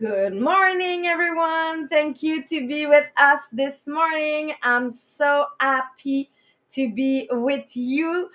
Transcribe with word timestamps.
Good 0.00 0.34
morning, 0.36 1.06
everyone. 1.06 1.88
Thank 1.88 2.22
you 2.22 2.44
to 2.46 2.68
be 2.68 2.86
with 2.86 3.06
us 3.16 3.48
this 3.52 3.88
morning. 3.88 4.54
I'm 4.62 4.90
so 4.90 5.46
happy 5.58 6.30
to 6.70 6.92
be 6.94 7.28
with 7.32 7.76
you. 7.76 8.30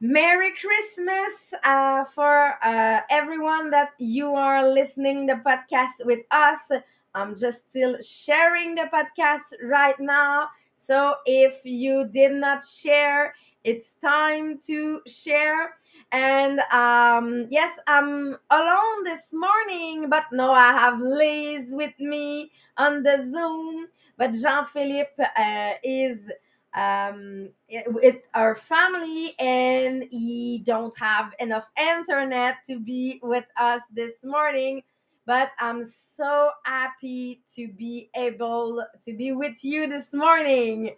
Merry 0.00 0.52
Christmas 0.58 1.52
uh, 1.64 2.04
for 2.04 2.54
uh, 2.64 3.00
everyone 3.10 3.70
that 3.70 3.90
you 3.98 4.34
are 4.34 4.66
listening 4.68 5.26
the 5.26 5.40
podcast 5.44 6.04
with 6.06 6.20
us. 6.30 6.70
I'm 7.14 7.36
just 7.36 7.68
still 7.70 7.98
sharing 8.00 8.74
the 8.74 8.88
podcast 8.92 9.52
right 9.62 9.98
now. 10.00 10.48
So 10.74 11.16
if 11.26 11.60
you 11.64 12.08
did 12.08 12.32
not 12.32 12.64
share, 12.64 13.34
it's 13.62 13.96
time 13.96 14.58
to 14.66 15.02
share. 15.06 15.74
And 16.12 16.60
um, 16.70 17.46
yes, 17.50 17.78
I'm 17.86 18.36
alone 18.50 19.04
this 19.04 19.32
morning, 19.32 20.10
but 20.10 20.24
no, 20.30 20.52
I 20.52 20.72
have 20.72 21.00
Liz 21.00 21.70
with 21.72 21.98
me 21.98 22.52
on 22.76 23.02
the 23.02 23.22
Zoom. 23.24 23.86
But 24.18 24.32
Jean 24.34 24.66
Philippe 24.66 25.22
uh, 25.36 25.72
is 25.82 26.30
um, 26.74 27.48
with 27.86 28.16
our 28.34 28.54
family, 28.54 29.34
and 29.38 30.04
he 30.10 30.62
don't 30.66 30.96
have 30.98 31.32
enough 31.40 31.64
internet 31.80 32.56
to 32.66 32.78
be 32.78 33.18
with 33.22 33.46
us 33.58 33.80
this 33.90 34.22
morning. 34.22 34.82
But 35.24 35.52
I'm 35.58 35.82
so 35.82 36.50
happy 36.64 37.42
to 37.56 37.68
be 37.68 38.10
able 38.14 38.84
to 39.04 39.16
be 39.16 39.32
with 39.32 39.64
you 39.64 39.88
this 39.88 40.12
morning. 40.12 40.94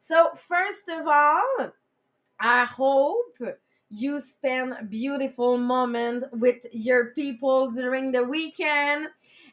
So 0.00 0.30
first 0.48 0.88
of 0.88 1.06
all, 1.06 1.70
I 2.40 2.64
hope 2.64 3.38
you 3.90 4.20
spend 4.20 4.74
a 4.80 4.84
beautiful 4.84 5.56
moment 5.56 6.24
with 6.32 6.66
your 6.72 7.06
people 7.06 7.70
during 7.70 8.12
the 8.12 8.24
weekend. 8.24 9.08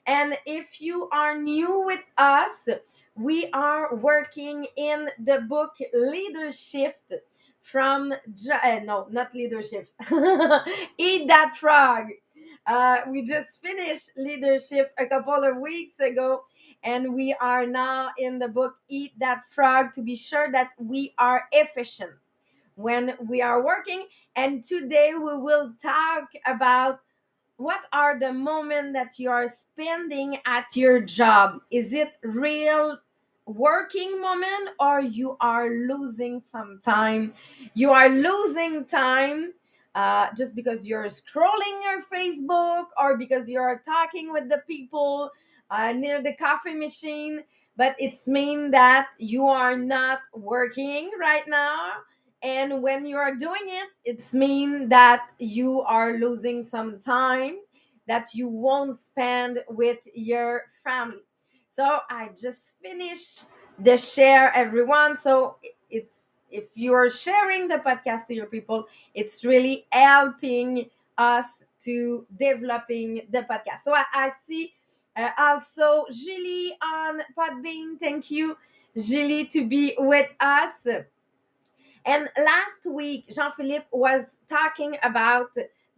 And 0.05 0.37
if 0.45 0.81
you 0.81 1.07
are 1.11 1.37
new 1.37 1.85
with 1.85 2.03
us, 2.17 2.67
we 3.15 3.47
are 3.53 3.95
working 3.95 4.65
in 4.75 5.09
the 5.23 5.41
book 5.47 5.75
Leadership 5.93 6.99
from, 7.61 8.11
uh, 8.11 8.79
no, 8.83 9.07
not 9.11 9.33
Leadership, 9.33 9.87
Eat 10.97 11.27
That 11.27 11.55
Frog. 11.55 12.07
Uh, 12.65 13.01
we 13.09 13.23
just 13.23 13.61
finished 13.61 14.11
Leadership 14.17 14.93
a 14.97 15.05
couple 15.05 15.43
of 15.43 15.57
weeks 15.57 15.99
ago, 15.99 16.43
and 16.83 17.13
we 17.13 17.35
are 17.39 17.65
now 17.65 18.09
in 18.17 18.39
the 18.39 18.47
book 18.47 18.75
Eat 18.89 19.17
That 19.19 19.43
Frog 19.51 19.93
to 19.93 20.01
be 20.01 20.15
sure 20.15 20.51
that 20.51 20.71
we 20.77 21.13
are 21.17 21.43
efficient 21.51 22.11
when 22.75 23.15
we 23.27 23.41
are 23.41 23.63
working. 23.63 24.05
And 24.35 24.63
today 24.63 25.13
we 25.15 25.37
will 25.37 25.73
talk 25.81 26.29
about 26.45 26.99
what 27.57 27.81
are 27.93 28.19
the 28.19 28.33
moments 28.33 28.93
that 28.93 29.19
you 29.19 29.29
are 29.29 29.47
spending 29.47 30.37
at 30.45 30.75
your 30.75 30.99
job. 30.99 31.59
Is 31.71 31.93
it 31.93 32.15
real 32.23 32.99
working 33.45 34.19
moment 34.19 34.69
or 34.79 35.01
you 35.01 35.37
are 35.39 35.69
losing 35.69 36.41
some 36.41 36.79
time? 36.83 37.33
You 37.73 37.91
are 37.91 38.09
losing 38.09 38.85
time 38.85 39.53
uh, 39.95 40.27
just 40.35 40.55
because 40.55 40.87
you're 40.87 41.05
scrolling 41.05 41.83
your 41.83 42.01
Facebook 42.01 42.85
or 42.99 43.17
because 43.17 43.47
you're 43.47 43.81
talking 43.85 44.31
with 44.31 44.49
the 44.49 44.63
people 44.67 45.29
uh, 45.69 45.93
near 45.93 46.21
the 46.21 46.35
coffee 46.35 46.73
machine. 46.73 47.43
But 47.75 47.95
it's 47.97 48.27
mean 48.27 48.71
that 48.71 49.07
you 49.17 49.47
are 49.47 49.77
not 49.77 50.19
working 50.33 51.11
right 51.19 51.47
now 51.47 51.91
and 52.43 52.81
when 52.83 53.05
you 53.05 53.17
are 53.17 53.33
doing 53.35 53.63
it 53.67 53.89
it's 54.05 54.33
mean 54.33 54.89
that 54.89 55.27
you 55.39 55.81
are 55.81 56.13
losing 56.17 56.61
some 56.63 56.99
time 56.99 57.55
that 58.07 58.27
you 58.33 58.47
won't 58.49 58.97
spend 58.97 59.59
with 59.69 59.99
your 60.13 60.63
family. 60.83 61.23
So 61.69 61.99
i 62.09 62.29
just 62.39 62.73
finished 62.81 63.45
the 63.79 63.97
share 63.97 64.51
everyone. 64.53 65.15
So 65.17 65.57
it's 65.89 66.29
if 66.51 66.65
you're 66.75 67.09
sharing 67.09 67.67
the 67.67 67.77
podcast 67.77 68.27
to 68.27 68.35
your 68.35 68.45
people 68.45 68.85
it's 69.15 69.43
really 69.43 69.87
helping 69.91 70.89
us 71.17 71.65
to 71.83 72.25
developing 72.39 73.21
the 73.31 73.43
podcast. 73.49 73.79
So 73.83 73.95
i, 73.95 74.03
I 74.13 74.29
see 74.29 74.73
uh, 75.15 75.29
also 75.39 76.05
julie 76.11 76.75
on 76.83 77.21
podbean. 77.37 77.97
Thank 77.99 78.29
you 78.31 78.57
julie 78.97 79.45
to 79.47 79.65
be 79.67 79.95
with 79.97 80.29
us 80.39 80.87
and 82.05 82.29
last 82.37 82.85
week, 82.85 83.29
Jean 83.29 83.51
Philippe 83.51 83.87
was 83.91 84.37
talking 84.49 84.97
about 85.03 85.49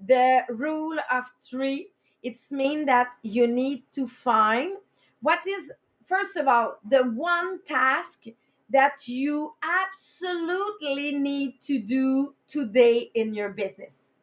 the 0.06 0.44
rule 0.50 0.98
of 1.12 1.26
three. 1.42 1.90
It's 2.24 2.52
mean 2.52 2.86
that 2.86 3.08
you 3.24 3.48
need 3.48 3.84
to 3.94 4.08
find 4.08 4.78
what 5.22 5.40
is, 5.48 5.72
first 6.06 6.36
of 6.38 6.48
all, 6.48 6.78
the 6.90 7.04
one 7.04 7.62
task 7.64 8.26
that 8.70 9.08
you 9.08 9.54
absolutely 9.64 11.14
need 11.14 11.62
to 11.62 11.80
do 11.80 12.36
today 12.48 13.12
in 13.16 13.34
your 13.34 13.50
business. 13.50 14.16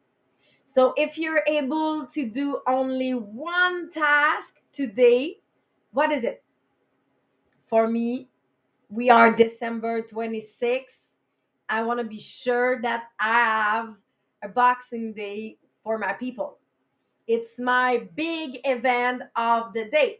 So 0.65 0.93
if 0.97 1.17
you're 1.17 1.43
able 1.47 2.05
to 2.07 2.29
do 2.29 2.61
only 2.67 3.11
one 3.11 3.89
task 3.89 4.55
today, 4.71 5.39
what 5.91 6.11
is 6.11 6.23
it? 6.23 6.43
For 7.67 7.87
me, 7.87 8.29
we 8.89 9.09
are 9.09 9.33
December 9.35 10.01
26th 10.01 11.12
I 11.69 11.83
want 11.83 11.99
to 11.99 12.05
be 12.05 12.19
sure 12.19 12.81
that 12.81 13.05
I 13.19 13.33
have 13.33 13.99
a 14.43 14.49
Boxing 14.49 15.13
Day 15.13 15.57
for 15.83 15.97
my 15.97 16.13
people. 16.13 16.57
It's 17.27 17.59
my 17.59 18.07
big 18.15 18.59
event 18.65 19.23
of 19.35 19.73
the 19.73 19.85
day. 19.85 20.19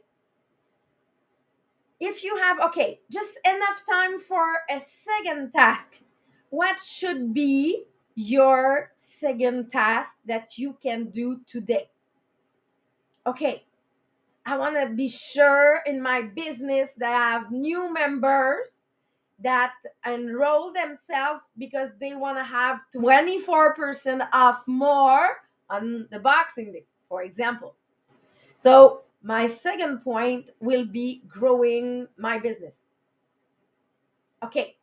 If 1.99 2.23
you 2.23 2.37
have, 2.37 2.59
okay, 2.59 2.99
just 3.11 3.39
enough 3.45 3.83
time 3.89 4.19
for 4.19 4.45
a 4.69 4.79
second 4.79 5.51
task, 5.51 6.01
what 6.49 6.79
should 6.79 7.33
be 7.33 7.83
your 8.15 8.91
second 8.95 9.71
task 9.71 10.17
that 10.25 10.57
you 10.57 10.77
can 10.81 11.09
do 11.09 11.39
today? 11.47 11.89
Okay, 13.25 13.63
I 14.45 14.57
want 14.57 14.75
to 14.77 14.93
be 14.93 15.07
sure 15.07 15.81
in 15.85 16.01
my 16.01 16.21
business 16.21 16.93
that 16.97 17.13
I 17.13 17.31
have 17.39 17.51
new 17.51 17.93
members 17.93 18.67
that 19.39 19.73
enroll 20.05 20.71
themselves 20.71 21.41
because 21.57 21.89
they 21.99 22.13
want 22.15 22.37
to 22.37 22.43
have 22.43 22.79
24% 22.95 24.27
off 24.31 24.63
more 24.67 25.41
on 25.69 26.07
the 26.11 26.19
Boxing 26.19 26.71
Day, 26.71 26.85
for 27.09 27.23
example. 27.23 27.75
So, 28.55 29.01
my 29.25 29.47
second 29.47 29.99
point 29.99 30.49
will 30.59 30.85
be 30.85 31.21
growing 31.29 32.07
my 32.17 32.37
business. 32.37 32.85
Okay, 34.43 34.75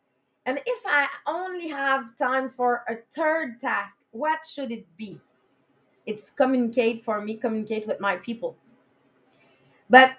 and 0.45 0.59
if 0.65 0.83
I 0.85 1.07
only 1.27 1.67
have 1.69 2.17
time 2.17 2.49
for 2.49 2.83
a 2.89 2.95
third 3.15 3.61
task, 3.61 3.95
what 4.11 4.39
should 4.43 4.71
it 4.71 4.85
be? 4.97 5.21
It's 6.05 6.31
communicate 6.31 7.03
for 7.03 7.21
me, 7.21 7.35
communicate 7.35 7.87
with 7.87 7.99
my 7.99 8.15
people. 8.17 8.55
But 9.89 10.15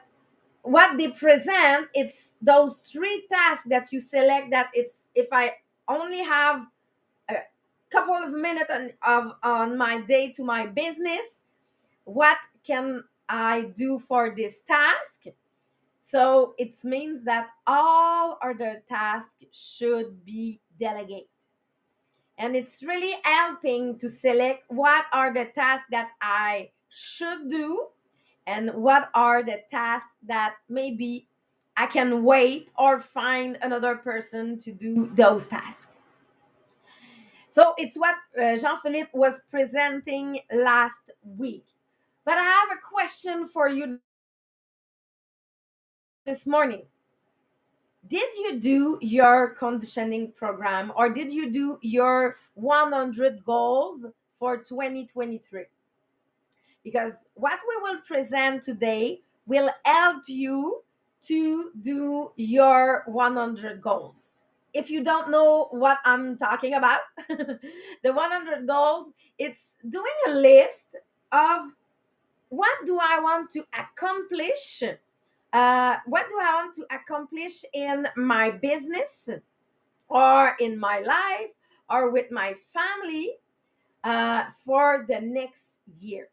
what 0.62 0.96
they 0.96 1.08
present 1.08 1.88
it's 1.94 2.34
those 2.40 2.80
three 2.82 3.26
tasks 3.30 3.66
that 3.68 3.92
you 3.92 4.00
select 4.00 4.50
that 4.50 4.68
it's 4.74 5.08
if 5.14 5.26
i 5.32 5.52
only 5.88 6.22
have 6.22 6.66
a 7.28 7.36
couple 7.90 8.14
of 8.14 8.32
minutes 8.32 8.70
on, 8.70 8.90
of 9.02 9.32
on 9.42 9.76
my 9.76 10.00
day 10.02 10.32
to 10.32 10.44
my 10.44 10.66
business 10.66 11.42
what 12.04 12.38
can 12.64 13.02
i 13.28 13.62
do 13.76 13.98
for 13.98 14.34
this 14.36 14.60
task? 14.60 15.24
So 16.00 16.54
it 16.58 16.74
means 16.84 17.24
that 17.24 17.48
all 17.66 18.38
other 18.42 18.82
tasks 18.88 19.36
should 19.52 20.24
be 20.24 20.60
delegated. 20.80 21.28
And 22.38 22.56
it's 22.56 22.82
really 22.82 23.14
helping 23.22 23.98
to 23.98 24.08
select 24.08 24.64
what 24.68 25.04
are 25.12 25.32
the 25.32 25.46
tasks 25.54 25.88
that 25.90 26.10
i 26.20 26.70
should 26.88 27.48
do 27.50 27.86
and 28.46 28.70
what 28.74 29.10
are 29.14 29.42
the 29.42 29.60
tasks 29.70 30.16
that 30.26 30.54
maybe 30.68 31.28
I 31.76 31.86
can 31.86 32.24
wait 32.24 32.70
or 32.76 33.00
find 33.00 33.58
another 33.62 33.96
person 33.96 34.58
to 34.58 34.72
do 34.72 35.10
those 35.14 35.46
tasks. 35.46 35.88
So 37.48 37.74
it's 37.76 37.96
what 37.96 38.16
uh, 38.40 38.56
Jean 38.56 38.78
Philippe 38.82 39.10
was 39.12 39.42
presenting 39.50 40.40
last 40.54 41.10
week. 41.22 41.66
But 42.24 42.38
I 42.38 42.44
have 42.44 42.78
a 42.78 42.80
question 42.94 43.46
for 43.46 43.68
you 43.68 43.98
this 46.24 46.46
morning. 46.46 46.82
Did 48.08 48.34
you 48.36 48.58
do 48.58 48.98
your 49.00 49.50
conditioning 49.50 50.32
program 50.32 50.92
or 50.96 51.08
did 51.10 51.32
you 51.32 51.50
do 51.50 51.78
your 51.82 52.36
100 52.54 53.44
goals 53.44 54.06
for 54.38 54.58
2023? 54.58 55.64
Because 56.84 57.26
what 57.34 57.60
we 57.68 57.82
will 57.82 58.00
present 58.06 58.62
today 58.62 59.20
will 59.46 59.70
help 59.84 60.22
you 60.26 60.82
to 61.22 61.70
do 61.80 62.32
your 62.36 63.04
100 63.06 63.80
goals. 63.80 64.40
If 64.74 64.90
you 64.90 65.04
don't 65.04 65.30
know 65.30 65.68
what 65.70 65.98
I'm 66.04 66.38
talking 66.38 66.74
about, 66.74 67.00
the 67.28 68.12
100 68.12 68.66
goals, 68.66 69.12
it's 69.38 69.76
doing 69.88 70.18
a 70.28 70.30
list 70.30 70.96
of 71.30 71.70
what 72.48 72.76
do 72.84 72.98
I 72.98 73.20
want 73.20 73.50
to 73.50 73.64
accomplish? 73.72 74.82
Uh, 75.52 75.96
what 76.06 76.28
do 76.28 76.38
I 76.40 76.54
want 76.54 76.74
to 76.76 76.86
accomplish 76.90 77.64
in 77.72 78.08
my 78.16 78.50
business 78.50 79.28
or 80.08 80.56
in 80.58 80.78
my 80.78 81.00
life 81.00 81.52
or 81.88 82.10
with 82.10 82.30
my 82.30 82.54
family 82.72 83.36
uh, 84.04 84.44
for 84.64 85.04
the 85.08 85.20
next 85.20 85.80
year? 86.00 86.31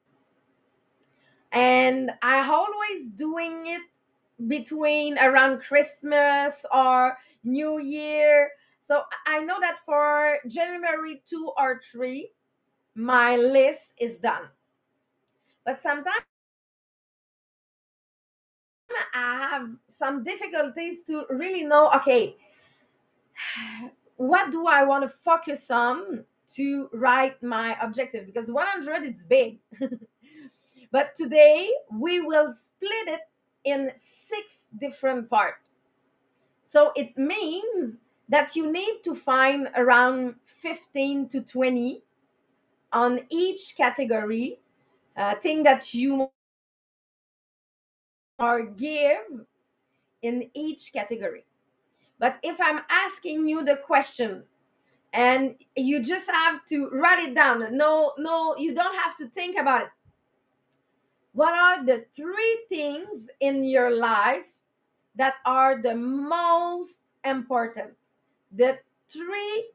And 1.52 2.12
I 2.22 2.48
always 2.48 3.10
doing 3.10 3.68
it 3.68 3.82
between 4.48 5.18
around 5.18 5.62
Christmas 5.62 6.66
or 6.74 7.18
New 7.44 7.80
Year. 7.80 8.52
So 8.82 9.04
I 9.26 9.44
know 9.44 9.60
that 9.60 9.78
for 9.80 10.38
January 10.48 11.22
2 11.30 11.52
or 11.58 11.82
3, 11.84 12.30
my 12.96 13.36
list 13.36 13.94
is 14.00 14.20
done. 14.20 14.44
But 15.66 15.82
sometimes 15.82 16.24
I 19.14 19.48
have 19.52 19.70
some 19.88 20.24
difficulties 20.24 21.04
to 21.04 21.26
really 21.30 21.64
know 21.64 21.92
okay, 21.96 22.36
what 24.18 24.52
do 24.52 24.68
I 24.68 24.84
want 24.84 25.04
to 25.04 25.10
focus 25.10 25.70
on 25.72 26.24
to 26.56 26.90
write 26.94 27.42
my 27.44 27.78
objective? 27.82 28.26
Because 28.26 28.50
100 28.52 29.04
it's 29.04 29.24
big. 29.24 29.60
but 30.92 31.16
today 31.16 31.72
we 31.92 32.20
will 32.20 32.52
split 32.52 33.08
it 33.08 33.22
in 33.66 33.92
six 33.96 34.68
different 34.80 35.30
parts. 35.30 35.64
So 36.64 36.92
it 36.96 37.18
means 37.18 38.00
that 38.30 38.56
you 38.56 38.72
need 38.72 39.02
to 39.04 39.16
find 39.16 39.70
around 39.76 40.36
15 40.46 41.30
to 41.30 41.42
20 41.42 42.04
on 42.94 43.22
each 43.30 43.76
category 43.76 44.60
uh, 45.18 45.36
thing 45.36 45.64
that 45.64 45.94
you 45.94 46.30
or 48.40 48.66
give 48.66 49.46
in 50.22 50.50
each 50.54 50.94
category. 50.94 51.46
But 52.20 52.38
if 52.44 52.60
I'm 52.62 52.82
asking 52.90 53.48
you 53.48 53.64
the 53.64 53.78
question 53.78 54.44
and 55.14 55.56
you 55.76 56.02
just 56.02 56.30
have 56.30 56.66
to 56.68 56.90
write 56.92 57.20
it 57.20 57.36
down, 57.36 57.76
no, 57.76 58.14
no, 58.18 58.56
you 58.58 58.74
don't 58.74 58.96
have 58.96 59.16
to 59.18 59.28
think 59.28 59.58
about 59.58 59.82
it. 59.84 59.90
What 61.40 61.54
are 61.54 61.86
the 61.86 62.04
three 62.14 62.66
things 62.68 63.30
in 63.40 63.64
your 63.64 63.92
life 63.92 64.52
that 65.16 65.36
are 65.46 65.82
the 65.82 65.96
most 65.96 67.06
important? 67.24 67.92
The 68.52 68.80
three 69.08 69.72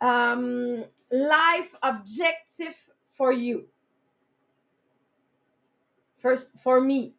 um, 0.00 0.86
life 1.12 1.72
objective 1.84 2.74
for 3.06 3.30
you. 3.30 3.68
First, 6.16 6.50
for 6.58 6.80
me, 6.80 7.14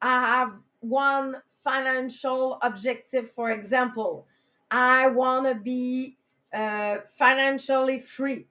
I 0.00 0.38
have 0.38 0.52
one 0.80 1.36
financial 1.62 2.58
objective, 2.62 3.30
for 3.30 3.50
example. 3.50 4.26
I 4.70 5.08
want 5.08 5.46
to 5.46 5.54
be 5.54 6.16
uh, 6.50 7.00
financially 7.18 8.00
free, 8.00 8.46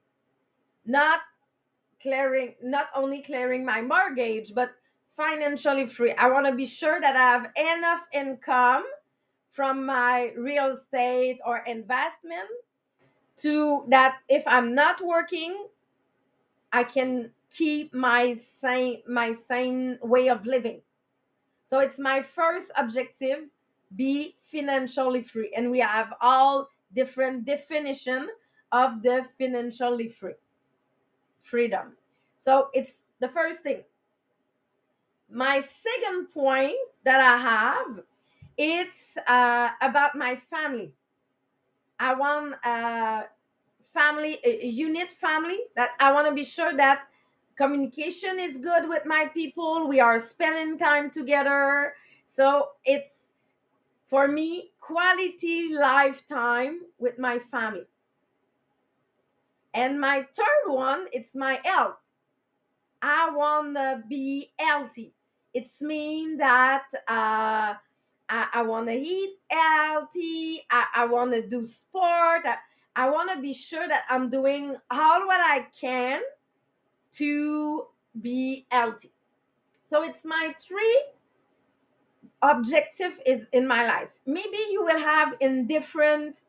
not 0.86 1.18
clearing, 2.02 2.54
not 2.62 2.88
only 2.94 3.22
clearing 3.22 3.64
my 3.64 3.80
mortgage, 3.80 4.54
but 4.54 4.70
financially 5.16 5.86
free. 5.86 6.12
I 6.12 6.30
want 6.30 6.46
to 6.46 6.54
be 6.54 6.66
sure 6.66 7.00
that 7.00 7.16
I 7.16 7.32
have 7.32 7.50
enough 7.56 8.06
income 8.12 8.84
from 9.50 9.84
my 9.84 10.32
real 10.36 10.70
estate 10.70 11.40
or 11.44 11.58
investment 11.66 12.48
to 13.38 13.84
that 13.88 14.16
if 14.28 14.44
I'm 14.46 14.74
not 14.74 15.04
working, 15.04 15.66
I 16.72 16.84
can 16.84 17.30
keep 17.50 17.92
my 17.92 18.36
same 18.36 18.98
my 19.08 19.32
same 19.32 19.98
way 20.02 20.28
of 20.28 20.46
living. 20.46 20.82
So 21.64 21.80
it's 21.80 21.98
my 21.98 22.22
first 22.22 22.70
objective 22.76 23.48
be 23.96 24.36
financially 24.40 25.22
free 25.22 25.52
and 25.56 25.70
we 25.70 25.80
have 25.80 26.12
all 26.20 26.68
different 26.94 27.44
definition 27.44 28.28
of 28.70 29.02
the 29.02 29.26
financially 29.36 30.08
free 30.08 30.34
freedom. 31.42 31.96
So 32.36 32.68
it's 32.72 33.02
the 33.20 33.28
first 33.28 33.60
thing. 33.62 33.82
My 35.30 35.60
second 35.60 36.32
point 36.32 36.76
that 37.04 37.20
I 37.20 37.36
have 37.38 38.04
it's 38.56 39.16
uh, 39.26 39.70
about 39.80 40.16
my 40.16 40.36
family. 40.36 40.92
I 41.98 42.14
want 42.14 42.56
a 42.62 43.22
family, 43.82 44.38
a 44.44 44.66
unit 44.66 45.10
family 45.10 45.60
that 45.76 45.92
I 45.98 46.12
want 46.12 46.28
to 46.28 46.34
be 46.34 46.44
sure 46.44 46.76
that 46.76 47.04
communication 47.56 48.38
is 48.38 48.58
good 48.58 48.86
with 48.86 49.06
my 49.06 49.30
people. 49.32 49.88
We 49.88 49.98
are 49.98 50.18
spending 50.18 50.76
time 50.78 51.10
together. 51.10 51.94
So 52.26 52.68
it's 52.84 53.32
for 54.08 54.28
me 54.28 54.72
quality 54.80 55.74
lifetime 55.74 56.80
with 56.98 57.18
my 57.18 57.38
family. 57.38 57.86
And 59.74 60.00
my 60.00 60.26
third 60.34 60.72
one, 60.72 61.06
it's 61.12 61.34
my 61.34 61.60
health. 61.64 61.96
I 63.02 63.30
want 63.30 63.76
to 63.76 64.02
be 64.08 64.52
healthy. 64.58 65.14
It's 65.54 65.80
mean 65.80 66.36
that 66.38 66.86
uh, 67.08 67.74
I, 68.28 68.46
I 68.52 68.62
want 68.62 68.88
to 68.88 68.94
eat 68.94 69.36
healthy. 69.48 70.66
I, 70.70 70.84
I 70.94 71.06
want 71.06 71.32
to 71.32 71.46
do 71.46 71.66
sport. 71.66 72.42
I, 72.44 72.56
I 72.96 73.10
want 73.10 73.32
to 73.34 73.40
be 73.40 73.52
sure 73.52 73.86
that 73.86 74.04
I'm 74.10 74.28
doing 74.28 74.76
all 74.90 75.26
what 75.26 75.40
I 75.40 75.66
can 75.80 76.20
to 77.12 77.86
be 78.20 78.66
healthy. 78.70 79.12
So 79.84 80.02
it's 80.02 80.24
my 80.24 80.54
three 80.58 81.04
objective 82.42 83.18
is 83.26 83.46
in 83.52 83.66
my 83.66 83.86
life. 83.86 84.10
Maybe 84.26 84.58
you 84.70 84.84
will 84.84 84.98
have 84.98 85.34
in 85.40 85.66
different 85.66 86.40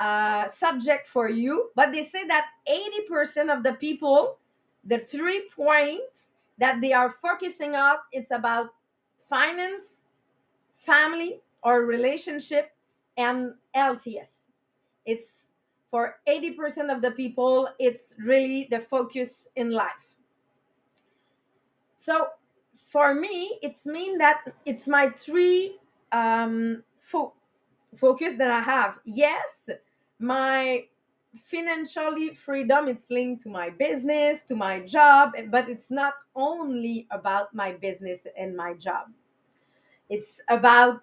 uh, 0.00 0.48
subject 0.48 1.06
for 1.06 1.28
you, 1.28 1.70
but 1.76 1.92
they 1.92 2.02
say 2.02 2.26
that 2.26 2.46
80% 2.66 3.54
of 3.54 3.62
the 3.62 3.74
people, 3.74 4.38
the 4.84 4.98
three 4.98 5.48
points 5.54 6.32
that 6.58 6.80
they 6.80 6.92
are 6.92 7.10
focusing 7.10 7.76
on, 7.76 7.96
it's 8.10 8.30
about 8.30 8.74
finance, 9.28 10.06
family 10.74 11.40
or 11.62 11.84
relationship, 11.84 12.72
and 13.18 13.52
LTS. 13.76 14.50
It's 15.04 15.52
for 15.90 16.16
80% 16.26 16.94
of 16.94 17.02
the 17.02 17.10
people, 17.10 17.68
it's 17.78 18.14
really 18.18 18.68
the 18.70 18.80
focus 18.80 19.48
in 19.56 19.70
life. 19.70 20.08
So 21.96 22.28
for 22.86 23.14
me, 23.14 23.58
it's 23.60 23.84
mean 23.86 24.16
that 24.18 24.44
it's 24.64 24.88
my 24.88 25.10
three 25.10 25.76
um, 26.12 26.82
fo- 27.02 27.34
focus 27.96 28.36
that 28.36 28.50
I 28.50 28.60
have. 28.60 28.98
Yes, 29.04 29.68
my 30.20 30.84
financially 31.36 32.34
freedom 32.34 32.88
it's 32.88 33.10
linked 33.10 33.42
to 33.42 33.48
my 33.48 33.70
business 33.70 34.42
to 34.42 34.56
my 34.56 34.80
job 34.80 35.32
but 35.48 35.68
it's 35.68 35.90
not 35.90 36.14
only 36.34 37.06
about 37.10 37.54
my 37.54 37.72
business 37.72 38.26
and 38.36 38.56
my 38.56 38.74
job. 38.74 39.06
It's 40.08 40.40
about 40.48 41.02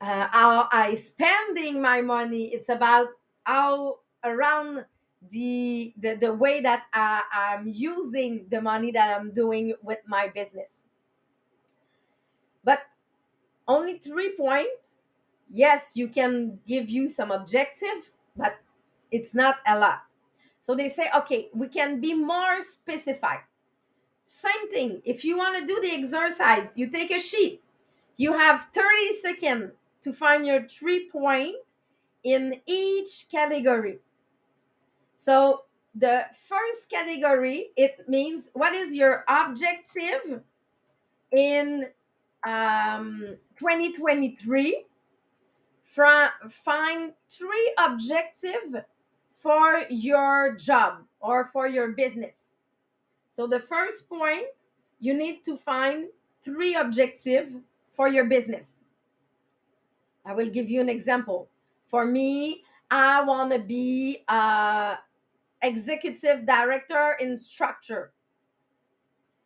uh, 0.00 0.28
how 0.30 0.68
i 0.70 0.94
spending 0.94 1.80
my 1.80 2.02
money. 2.02 2.52
It's 2.52 2.68
about 2.68 3.08
how 3.44 4.00
around 4.22 4.84
the 5.30 5.94
the, 5.98 6.14
the 6.20 6.34
way 6.34 6.60
that 6.60 6.82
I, 6.92 7.22
i'm 7.32 7.66
using 7.66 8.44
the 8.50 8.60
money 8.60 8.92
that 8.92 9.18
i'm 9.18 9.30
doing 9.30 9.74
with 9.82 10.00
my 10.06 10.28
business. 10.28 10.86
But 12.62 12.80
only 13.66 13.96
three 13.98 14.36
points 14.36 14.90
yes 15.50 15.92
you 15.94 16.08
can 16.08 16.58
give 16.66 16.90
you 16.90 17.08
some 17.08 17.30
objective 17.30 18.12
but 18.36 18.56
it's 19.10 19.34
not 19.34 19.56
a 19.66 19.78
lot. 19.78 20.02
So 20.60 20.74
they 20.74 20.88
say 20.88 21.08
okay 21.16 21.48
we 21.54 21.68
can 21.68 22.00
be 22.00 22.14
more 22.14 22.60
specific 22.60 23.44
same 24.24 24.70
thing 24.70 25.02
if 25.04 25.24
you 25.24 25.36
want 25.36 25.58
to 25.58 25.66
do 25.66 25.80
the 25.80 25.92
exercise 25.92 26.72
you 26.74 26.90
take 26.90 27.10
a 27.10 27.18
sheet. 27.18 27.62
You 28.16 28.32
have 28.32 28.68
30 28.72 29.12
seconds 29.20 29.72
to 30.02 30.12
find 30.12 30.46
your 30.46 30.66
three 30.66 31.10
point 31.10 31.56
in 32.22 32.60
each 32.66 33.26
category. 33.30 33.98
So 35.16 35.64
the 35.94 36.24
first 36.48 36.90
category 36.90 37.70
it 37.76 38.08
means 38.08 38.50
what 38.54 38.74
is 38.74 38.94
your 38.94 39.24
objective 39.28 40.40
in 41.30 41.86
um, 42.44 43.36
2023 43.58 44.84
from 44.84 44.93
find 46.48 47.12
three 47.28 47.74
objective 47.78 48.84
for 49.30 49.84
your 49.90 50.54
job 50.56 51.04
or 51.20 51.46
for 51.52 51.66
your 51.66 51.92
business. 51.92 52.54
So 53.30 53.46
the 53.46 53.60
first 53.60 54.08
point 54.08 54.46
you 55.00 55.14
need 55.14 55.44
to 55.44 55.56
find 55.56 56.06
three 56.42 56.74
objective 56.74 57.52
for 57.92 58.08
your 58.08 58.24
business. 58.24 58.82
I 60.24 60.32
will 60.32 60.48
give 60.48 60.70
you 60.70 60.80
an 60.80 60.88
example. 60.88 61.48
For 61.88 62.04
me 62.04 62.62
i 62.90 63.22
want 63.24 63.50
to 63.50 63.58
be 63.58 64.24
a 64.28 64.98
executive 65.62 66.46
director 66.46 67.16
in 67.18 67.38
structure. 67.38 68.12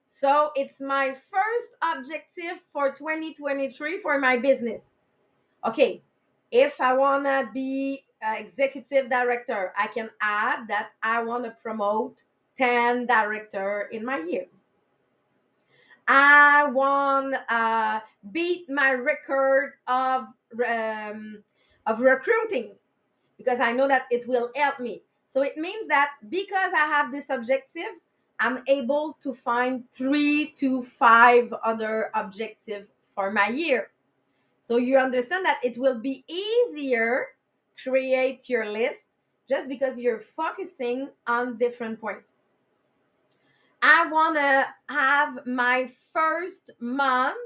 So 0.07 0.51
it's 0.55 0.81
my 0.81 1.15
first 1.15 1.71
objective 1.83 2.61
for 2.73 2.93
2023 2.93 4.01
for 4.01 4.19
my 4.19 4.37
business. 4.37 4.97
Okay, 5.65 6.03
if 6.51 6.81
I 6.81 6.95
want 6.95 7.25
to 7.25 7.49
be 7.53 8.05
executive 8.23 9.09
director, 9.09 9.73
I 9.77 9.87
can 9.87 10.11
add 10.21 10.69
that 10.69 10.91
I 11.03 11.23
want 11.23 11.45
to 11.45 11.51
promote 11.63 12.17
10 12.59 13.07
director 13.07 13.89
in 13.93 14.05
my 14.05 14.19
year. 14.19 14.47
I 16.07 16.65
want 16.71 17.35
to 17.35 17.55
uh, 17.55 18.01
beat 18.33 18.69
my 18.71 18.93
record 18.93 19.75
of 19.87 20.25
um, 20.67 21.43
of 21.87 22.01
recruiting 22.01 22.73
because 23.37 23.61
I 23.61 23.73
know 23.73 23.87
that 23.89 24.07
it 24.11 24.27
will 24.27 24.51
help 24.57 24.81
me. 24.81 25.03
So 25.27 25.43
it 25.43 25.59
means 25.59 25.87
that 25.89 26.13
because 26.31 26.73
I 26.75 26.87
have 26.87 27.13
this 27.13 27.29
objective, 27.29 27.93
I'm 28.41 28.63
able 28.67 29.19
to 29.23 29.35
find 29.35 29.85
three 29.93 30.53
to 30.57 30.83
five 30.83 31.53
other 31.63 32.11
objectives 32.15 32.89
for 33.15 33.31
my 33.31 33.49
year. 33.49 33.91
So 34.69 34.77
you 34.77 34.99
understand 34.99 35.47
that 35.47 35.61
it 35.65 35.79
will 35.79 35.99
be 35.99 36.27
easier 36.29 37.29
create 37.83 38.51
your 38.51 38.71
list 38.71 39.07
just 39.49 39.67
because 39.67 39.99
you're 39.99 40.21
focusing 40.21 41.09
on 41.27 41.57
different 41.57 41.99
points. 41.99 42.29
I 43.81 44.07
want 44.11 44.37
to 44.37 44.67
have 44.91 45.47
my 45.47 45.91
first 46.13 46.71
month 46.81 47.39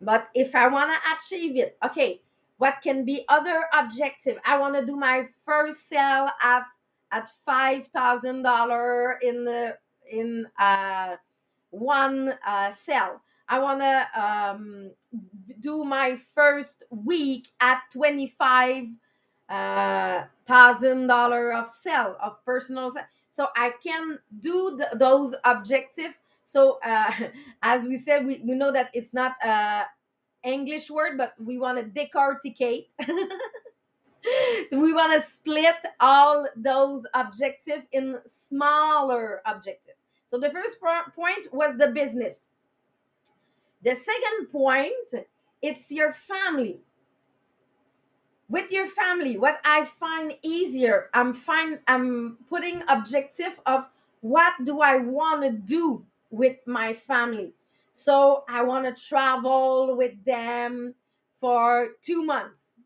But 0.00 0.30
if 0.34 0.54
I 0.54 0.68
want 0.68 0.92
to 0.92 0.98
achieve 1.14 1.58
it, 1.58 1.76
okay, 1.84 2.22
what 2.58 2.82
can 2.82 3.04
be 3.04 3.24
other 3.28 3.64
objective? 3.72 4.38
I 4.44 4.58
want 4.58 4.74
to 4.74 4.84
do 4.84 4.96
my 4.96 5.26
first 5.44 5.88
sale 5.88 6.28
at 6.42 6.64
at 7.10 7.30
five 7.46 7.86
thousand 7.88 8.42
dollar 8.42 9.18
in 9.22 9.44
the 9.44 9.78
in 10.10 10.46
uh, 10.60 11.16
one 11.70 12.34
uh, 12.46 12.70
sale. 12.70 13.22
I 13.48 13.58
want 13.60 13.80
to 13.80 14.20
um, 14.20 14.90
do 15.60 15.84
my 15.84 16.18
first 16.34 16.84
week 16.90 17.48
at 17.60 17.82
twenty 17.92 18.26
five 18.26 18.84
uh, 19.48 20.24
thousand 20.44 21.06
dollar 21.06 21.52
of 21.52 21.68
sale 21.68 22.16
of 22.20 22.44
personal 22.44 22.90
sale. 22.90 23.04
So 23.30 23.48
I 23.56 23.72
can 23.82 24.18
do 24.40 24.80
those 24.96 25.34
objectives. 25.44 26.16
So 26.42 26.80
uh, 26.84 27.12
as 27.62 27.84
we 27.84 27.96
said, 27.96 28.26
we, 28.26 28.42
we 28.44 28.54
know 28.54 28.72
that 28.72 28.90
it's 28.92 29.14
not 29.14 29.36
a 29.44 29.84
English 30.44 30.90
word, 30.90 31.18
but 31.18 31.34
we 31.38 31.58
want 31.58 31.78
to 31.78 31.84
decorticate. 31.84 32.86
we 34.72 34.92
want 34.92 35.12
to 35.12 35.28
split 35.28 35.76
all 36.00 36.46
those 36.56 37.06
objectives 37.14 37.84
in 37.92 38.18
smaller 38.26 39.42
objectives. 39.46 39.98
So 40.26 40.38
the 40.38 40.50
first 40.50 40.76
point 41.14 41.52
was 41.52 41.76
the 41.76 41.88
business. 41.88 42.48
The 43.82 43.94
second 43.94 44.50
point, 44.50 45.26
it's 45.62 45.90
your 45.90 46.12
family. 46.12 46.80
With 48.48 48.72
your 48.72 48.86
family, 48.86 49.38
what 49.38 49.60
I 49.64 49.84
find 49.84 50.34
easier, 50.42 51.10
I'm 51.14 51.34
find 51.34 51.80
I'm 51.86 52.38
putting 52.48 52.82
objective 52.88 53.60
of 53.66 53.86
what 54.20 54.54
do 54.64 54.80
I 54.80 54.96
want 54.96 55.42
to 55.42 55.50
do 55.50 56.04
with 56.30 56.56
my 56.66 56.94
family. 56.94 57.52
So 57.98 58.44
I 58.48 58.62
want 58.62 58.84
to 58.86 59.08
travel 59.08 59.96
with 59.96 60.24
them 60.24 60.94
for 61.40 61.88
two 62.00 62.24
months 62.24 62.76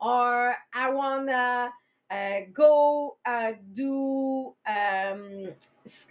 or 0.00 0.54
I 0.72 0.90
want 0.90 1.26
to 1.26 1.70
uh, 2.08 2.40
go 2.54 3.16
uh, 3.26 3.52
do 3.74 4.54
um, 4.64 5.48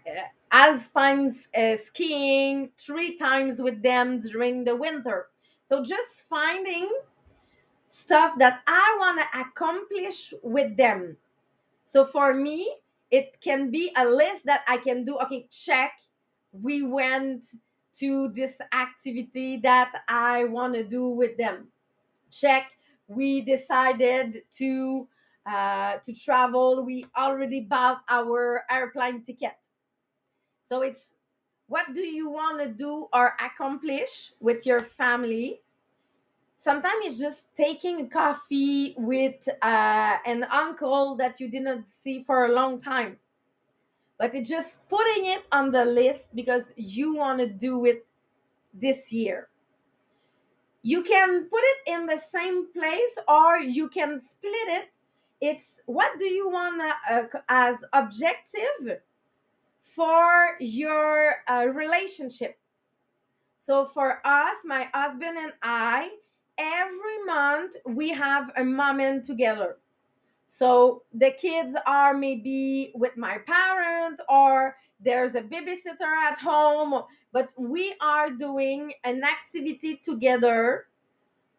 uh, 0.06 0.12
alpine 0.52 1.34
uh, 1.56 1.78
skiing 1.78 2.72
three 2.78 3.18
times 3.18 3.62
with 3.62 3.82
them 3.82 4.20
during 4.20 4.66
the 4.66 4.76
winter. 4.76 5.28
So 5.64 5.82
just 5.82 6.28
finding 6.28 6.92
stuff 7.88 8.38
that 8.40 8.60
I 8.68 8.98
want 9.00 9.22
to 9.22 9.40
accomplish 9.40 10.34
with 10.44 10.76
them. 10.76 11.16
So 11.86 12.06
for 12.06 12.34
me, 12.34 12.76
it 13.10 13.40
can 13.40 13.72
be 13.72 13.94
a 13.96 14.04
list 14.04 14.46
that 14.48 14.64
I 14.68 14.76
can 14.76 15.06
do. 15.06 15.18
Okay, 15.20 15.48
check. 15.50 15.94
We 16.52 16.84
went 16.84 17.46
to 18.00 18.30
this 18.30 18.62
activity 18.74 19.58
that 19.58 19.92
I 20.08 20.46
want 20.46 20.74
to 20.76 20.84
do 20.84 21.08
with 21.08 21.38
them. 21.38 21.68
Check 22.32 22.72
we 23.08 23.42
decided 23.42 24.44
to 24.58 25.08
uh, 25.46 25.98
to 26.06 26.14
travel. 26.14 26.84
We 26.86 27.06
already 27.18 27.62
bought 27.62 28.02
our 28.10 28.64
airplane 28.70 29.24
ticket. 29.24 29.58
So 30.64 30.82
it's 30.82 31.16
what 31.68 31.94
do 31.94 32.02
you 32.02 32.30
want 32.30 32.62
to 32.62 32.70
do 32.70 33.08
or 33.14 33.36
accomplish 33.40 34.34
with 34.40 34.66
your 34.66 34.84
family? 34.84 35.62
Sometimes 36.56 37.06
it's 37.06 37.20
just 37.20 37.56
taking 37.56 38.08
coffee 38.10 38.94
with 38.98 39.48
uh, 39.62 40.18
an 40.26 40.44
uncle 40.44 41.16
that 41.16 41.40
you 41.40 41.50
didn't 41.50 41.86
see 41.86 42.24
for 42.24 42.46
a 42.46 42.52
long 42.52 42.80
time. 42.80 43.18
But 44.22 44.36
it's 44.36 44.52
just 44.52 44.88
putting 44.88 45.26
it 45.26 45.46
on 45.52 45.72
the 45.72 45.84
list 45.84 46.36
because 46.36 46.74
you 46.76 47.16
want 47.16 47.40
to 47.40 47.48
do 47.48 47.86
it 47.86 48.06
this 48.72 49.12
year. 49.12 49.48
You 50.84 51.02
can 51.02 51.46
put 51.50 51.62
it 51.64 51.92
in 51.92 52.06
the 52.06 52.18
same 52.18 52.72
place 52.72 53.18
or 53.28 53.58
you 53.58 53.90
can 53.90 54.20
split 54.20 54.68
it. 54.68 54.90
It's 55.42 55.80
what 55.88 56.20
do 56.20 56.26
you 56.26 56.48
want 56.52 56.80
uh, 57.10 57.24
as 57.50 57.78
objective 57.94 59.00
for 59.82 60.56
your 60.60 61.38
uh, 61.48 61.66
relationship. 61.74 62.60
So 63.58 63.88
for 63.88 64.22
us 64.24 64.58
my 64.64 64.88
husband 64.94 65.36
and 65.40 65.54
i 65.64 66.10
every 66.60 67.24
month 67.26 67.76
we 67.88 68.10
have 68.10 68.52
a 68.56 68.64
moment 68.64 69.26
together 69.26 69.78
so 70.54 71.04
the 71.14 71.32
kids 71.32 71.78
are 71.88 72.14
maybe 72.14 72.92
with 72.94 73.16
my 73.16 73.38
parent 73.38 74.20
or 74.28 74.76
there's 75.00 75.36
a 75.36 75.42
babysitter 75.42 76.14
at 76.30 76.38
home 76.38 77.04
but 77.32 77.54
we 77.58 77.96
are 78.02 78.30
doing 78.30 78.92
an 79.06 79.24
activity 79.24 79.96
together 79.96 80.88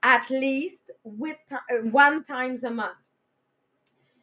at 0.02 0.28
least 0.28 0.90
with 1.04 1.38
uh, 1.50 1.56
one 1.90 2.22
times 2.22 2.64
a 2.64 2.70
month. 2.70 2.98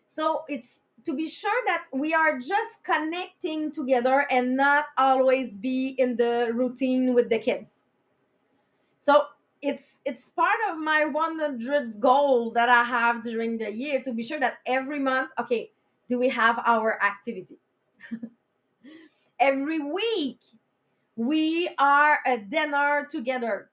So 0.06 0.44
it's 0.48 0.82
to 1.06 1.16
be 1.16 1.28
sure 1.28 1.62
that 1.66 1.86
we 1.94 2.14
are 2.14 2.38
just 2.38 2.84
connecting 2.84 3.72
together 3.72 4.28
and 4.30 4.56
not 4.56 4.86
always 5.00 5.56
be 5.56 5.96
in 5.98 6.16
the 6.16 6.52
routine 6.54 7.14
with 7.16 7.30
the 7.30 7.40
kids. 7.40 7.86
So 8.98 9.24
it's 9.62 9.98
it's 10.06 10.30
part 10.30 10.60
of 10.72 10.78
my 10.78 11.04
100 11.04 12.00
goal 12.00 12.52
that 12.52 12.70
i 12.70 12.84
have 12.84 13.22
during 13.22 13.58
the 13.58 13.70
year 13.70 14.02
to 14.02 14.14
be 14.14 14.24
sure 14.24 14.40
that 14.40 14.60
every 14.66 15.00
month 15.00 15.30
okay 15.38 15.70
do 16.10 16.18
we 16.18 16.28
have 16.30 16.60
our 16.66 17.02
activity? 17.02 17.60
Every 19.40 19.80
week 19.80 20.40
we 21.16 21.70
are 21.78 22.20
at 22.26 22.50
dinner 22.50 23.08
together. 23.10 23.70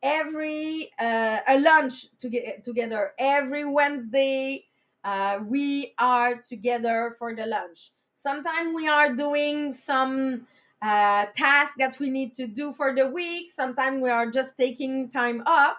Every 0.00 0.92
uh, 0.98 1.40
a 1.46 1.58
lunch 1.58 2.06
to 2.20 2.28
get 2.28 2.62
together. 2.62 3.12
Every 3.18 3.64
wednesday 3.64 4.64
uh, 5.02 5.40
we 5.44 5.94
are 5.98 6.36
together 6.36 7.16
for 7.18 7.34
the 7.34 7.46
lunch. 7.46 7.90
Sometimes 8.14 8.74
we 8.74 8.86
are 8.86 9.14
doing 9.14 9.72
some 9.72 10.46
uh, 10.82 11.26
tasks 11.36 11.74
that 11.78 11.98
we 11.98 12.10
need 12.10 12.34
to 12.34 12.46
do 12.46 12.72
for 12.72 12.94
the 12.94 13.06
week. 13.08 13.50
Sometimes 13.50 14.02
we 14.02 14.10
are 14.10 14.30
just 14.30 14.56
taking 14.56 15.10
time 15.10 15.42
off 15.46 15.76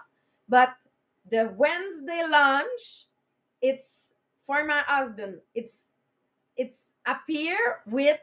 but 0.48 0.74
the 1.30 1.54
wednesday 1.56 2.22
lunch 2.28 3.06
it's 3.62 4.14
for 4.46 4.64
my 4.64 4.82
husband. 4.86 5.38
It's 5.54 5.90
it's 6.56 6.92
appear 7.06 7.56
with 7.86 8.20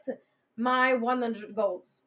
my 0.58 0.94
100 0.94 1.56
goals. 1.56 1.98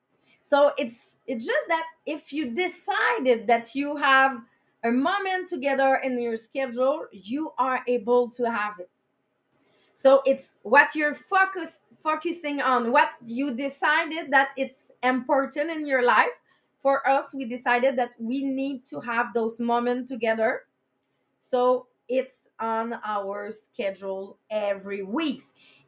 So 0.43 0.73
it's 0.77 1.17
it's 1.27 1.47
just 1.47 1.69
that 1.69 1.85
if 2.07 2.33
you 2.33 2.51
decided 2.51 3.47
that 3.47 3.75
you 3.75 3.97
have 3.97 4.39
a 4.85 4.91
moment 4.91 5.49
together 5.49 5.97
in 6.03 6.21
your 6.21 6.37
schedule 6.37 7.07
you 7.13 7.53
are 7.59 7.81
able 7.87 8.31
to 8.31 8.51
have 8.51 8.79
it. 8.79 8.91
So 9.95 10.23
it's 10.25 10.57
what 10.63 10.95
you're 10.95 11.15
focus, 11.15 11.81
focusing 12.03 12.61
on 12.61 12.93
what 12.93 13.11
you 13.25 13.55
decided 13.55 14.31
that 14.31 14.49
it's 14.57 14.91
important 15.03 15.71
in 15.71 15.87
your 15.87 16.03
life. 16.03 16.33
For 16.81 17.07
us 17.07 17.35
we 17.35 17.45
decided 17.45 17.97
that 17.99 18.11
we 18.19 18.43
need 18.43 18.87
to 18.87 19.01
have 19.01 19.35
those 19.35 19.61
moments 19.61 20.09
together. 20.09 20.63
So 21.39 21.87
it's 22.09 22.49
on 22.59 22.95
our 23.05 23.53
schedule 23.53 24.39
every 24.51 25.03
week 25.03 25.43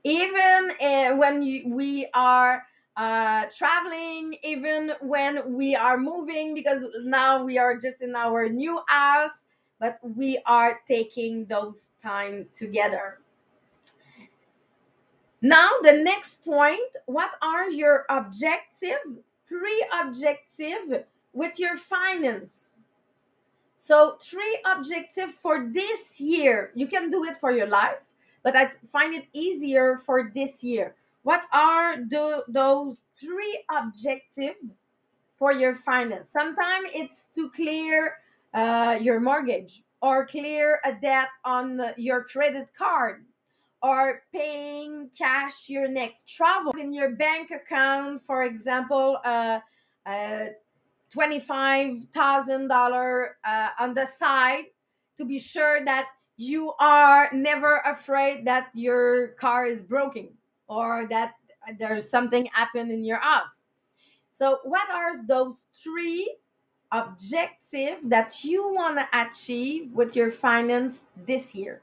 even 0.05 0.73
uh, 0.81 1.15
when 1.17 1.43
you, 1.43 1.69
we 1.69 2.09
are 2.15 2.65
uh, 2.97 3.47
traveling 3.57 4.35
even 4.43 4.93
when 5.01 5.55
we 5.55 5.75
are 5.75 5.97
moving 5.97 6.55
because 6.55 6.85
now 7.05 7.43
we 7.43 7.59
are 7.59 7.77
just 7.77 8.03
in 8.03 8.15
our 8.15 8.49
new 8.49 8.81
house 8.89 9.47
but 9.79 9.99
we 10.03 10.39
are 10.47 10.81
taking 10.87 11.47
those 11.47 11.91
time 12.03 12.47
together 12.53 13.19
now 15.43 15.71
the 15.83 15.93
next 15.93 16.45
point 16.45 16.97
what 17.07 17.33
are 17.43 17.71
your 17.71 18.07
objective 18.09 18.99
three 19.47 19.85
objective 19.93 21.05
with 21.35 21.59
your 21.59 21.77
finance? 21.77 22.75
So 23.77 24.17
three 24.21 24.59
objective 24.65 25.33
for 25.33 25.69
this 25.73 26.21
year. 26.21 26.71
You 26.75 26.87
can 26.87 27.11
do 27.11 27.25
it 27.25 27.37
for 27.37 27.51
your 27.51 27.67
life 27.67 27.99
but 28.43 28.57
i 28.57 28.71
find 28.91 29.15
it 29.15 29.27
easier 29.33 29.99
for 29.99 30.31
this 30.35 30.63
year. 30.63 30.95
What 31.23 31.43
are 31.53 31.97
the, 31.97 32.45
those 32.49 32.97
three 33.19 33.63
objective 33.71 34.57
for 35.39 35.53
your 35.53 35.77
finance? 35.77 36.31
Sometimes 36.31 36.89
it's 36.95 37.29
to 37.35 37.51
clear 37.51 38.17
uh, 38.55 38.99
your 39.01 39.21
mortgage 39.21 39.83
or 40.01 40.27
clear 40.27 40.81
a 40.85 40.93
debt 40.95 41.29
on 41.45 41.81
your 41.97 42.25
credit 42.25 42.69
card 42.77 43.25
or 43.83 44.23
paying 44.33 45.11
cash 45.17 45.69
your 45.69 45.89
next 45.89 46.29
travel 46.29 46.73
in 46.79 46.93
your 46.93 47.11
bank 47.11 47.51
account 47.51 48.23
for 48.23 48.45
example 48.45 49.19
uh, 49.25 49.59
uh, 50.07 50.47
$25,000 51.15 53.27
uh, 53.45 53.69
on 53.79 53.95
the 53.95 54.07
side 54.07 54.65
to 55.19 55.25
be 55.25 55.39
sure 55.39 55.85
that 55.85 56.07
you 56.37 56.73
are 56.81 57.29
never 57.33 57.83
afraid 57.85 58.45
that 58.47 58.71
your 58.75 59.29
car 59.39 59.67
is 59.67 59.83
broken 59.83 60.31
or 60.69 61.07
that 61.11 61.35
there's 61.79 62.09
something 62.09 62.49
happened 62.53 62.91
in 62.91 63.05
your 63.05 63.19
house. 63.19 63.67
So, 64.31 64.61
what 64.65 64.89
are 64.91 65.23
those 65.27 65.65
three 65.75 66.35
objectives 66.91 68.09
that 68.09 68.43
you 68.43 68.73
want 68.73 68.99
to 68.99 69.07
achieve 69.13 69.93
with 69.93 70.17
your 70.17 70.31
finance 70.31 71.05
this 71.27 71.55
year? 71.55 71.83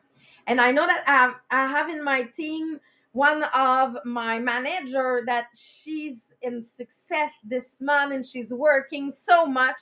And 0.49 0.59
I 0.59 0.71
know 0.71 0.85
that 0.85 1.03
I 1.07 1.11
have, 1.11 1.35
I 1.49 1.67
have 1.67 1.89
in 1.89 2.03
my 2.03 2.23
team 2.23 2.81
one 3.13 3.43
of 3.55 3.97
my 4.03 4.39
manager 4.39 5.23
that 5.27 5.47
she's 5.55 6.33
in 6.41 6.61
success 6.61 7.33
this 7.43 7.79
month 7.79 8.13
and 8.13 8.25
she's 8.25 8.51
working 8.51 9.11
so 9.11 9.45
much. 9.45 9.79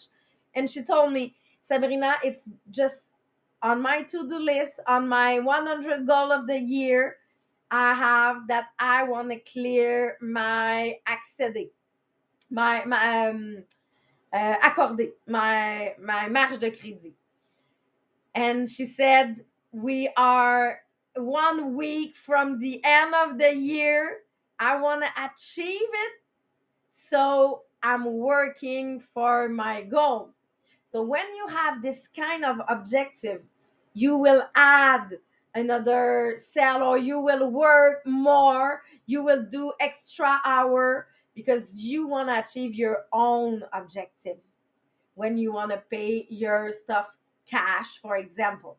And 0.54 0.70
she 0.70 0.84
told 0.84 1.12
me 1.14 1.36
sabrina 1.68 2.16
it's 2.24 2.50
just 2.72 3.12
on 3.62 3.82
my 3.82 4.02
to-do 4.04 4.40
list 4.40 4.80
on 4.88 5.08
my 5.08 5.40
100 5.40 6.08
goal 6.08 6.32
of 6.32 6.48
the 6.48 6.58
year 6.58 7.18
i 7.72 7.94
have 7.94 8.48
that 8.48 8.68
i 8.80 9.04
want 9.04 9.30
to 9.30 9.38
clear 9.40 10.18
my 10.22 10.96
accédé, 11.06 11.70
my, 12.50 12.86
my 12.86 13.28
um, 13.28 13.64
uh, 14.32 14.56
accorder 14.64 15.12
my 15.28 15.94
my 16.00 16.28
marge 16.30 16.60
de 16.60 16.72
crédit. 16.72 17.14
And 18.36 18.70
she 18.70 18.86
said 18.86 19.44
we 19.77 20.10
are 20.17 20.79
one 21.15 21.75
week 21.75 22.15
from 22.15 22.60
the 22.60 22.81
end 22.84 23.13
of 23.13 23.38
the 23.38 23.53
year. 23.53 24.22
I 24.57 24.79
want 24.79 25.03
to 25.03 25.10
achieve 25.24 25.89
it. 25.93 26.12
So 26.88 27.61
I'm 27.83 28.05
working 28.05 29.00
for 29.00 29.48
my 29.48 29.83
goals. 29.83 30.31
So 30.83 31.03
when 31.03 31.25
you 31.35 31.48
have 31.50 31.83
this 31.83 32.07
kind 32.07 32.44
of 32.44 32.57
objective, 32.68 33.44
you 33.94 34.18
will 34.18 34.50
add 34.55 35.18
another 35.53 36.35
cell 36.37 36.81
or 36.81 36.98
you 36.98 37.20
will 37.20 37.51
work 37.51 38.01
more, 38.03 38.81
you 39.05 39.22
will 39.22 39.44
do 39.44 39.74
extra 39.79 40.42
hour 40.44 41.07
because 41.35 41.83
you 41.83 42.07
want 42.07 42.29
to 42.29 42.40
achieve 42.40 42.74
your 42.74 43.05
own 43.13 43.61
objective 43.74 44.37
when 45.13 45.37
you 45.37 45.51
want 45.51 45.70
to 45.70 45.83
pay 45.92 46.25
your 46.29 46.72
stuff 46.72 47.20
cash 47.46 48.00
for 48.01 48.18
example. 48.18 48.77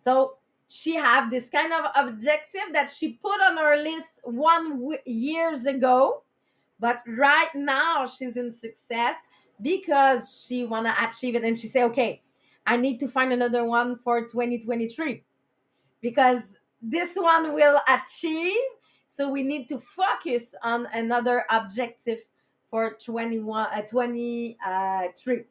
So 0.00 0.38
she 0.66 0.96
have 0.96 1.30
this 1.30 1.48
kind 1.48 1.72
of 1.72 1.84
objective 1.94 2.72
that 2.72 2.90
she 2.90 3.12
put 3.12 3.40
on 3.40 3.56
her 3.56 3.76
list 3.76 4.20
one 4.24 4.80
w- 4.80 4.98
years 5.04 5.66
ago. 5.66 6.22
But 6.80 7.02
right 7.06 7.54
now 7.54 8.06
she's 8.06 8.36
in 8.36 8.50
success 8.50 9.16
because 9.62 10.44
she 10.44 10.64
want 10.64 10.86
to 10.86 11.08
achieve 11.08 11.36
it. 11.36 11.44
And 11.44 11.56
she 11.56 11.68
say 11.68 11.84
okay 11.84 12.22
i 12.66 12.76
need 12.76 13.00
to 13.00 13.08
find 13.08 13.32
another 13.32 13.64
one 13.64 13.96
for 13.96 14.22
2023 14.26 15.22
because 16.00 16.58
this 16.82 17.16
one 17.16 17.52
will 17.52 17.80
achieve 17.88 18.56
so 19.08 19.28
we 19.30 19.42
need 19.42 19.68
to 19.68 19.78
focus 19.78 20.54
on 20.62 20.86
another 20.94 21.44
objective 21.50 22.20
for 22.70 22.96
21 23.04 23.66
uh, 23.72 23.82
23 23.82 25.44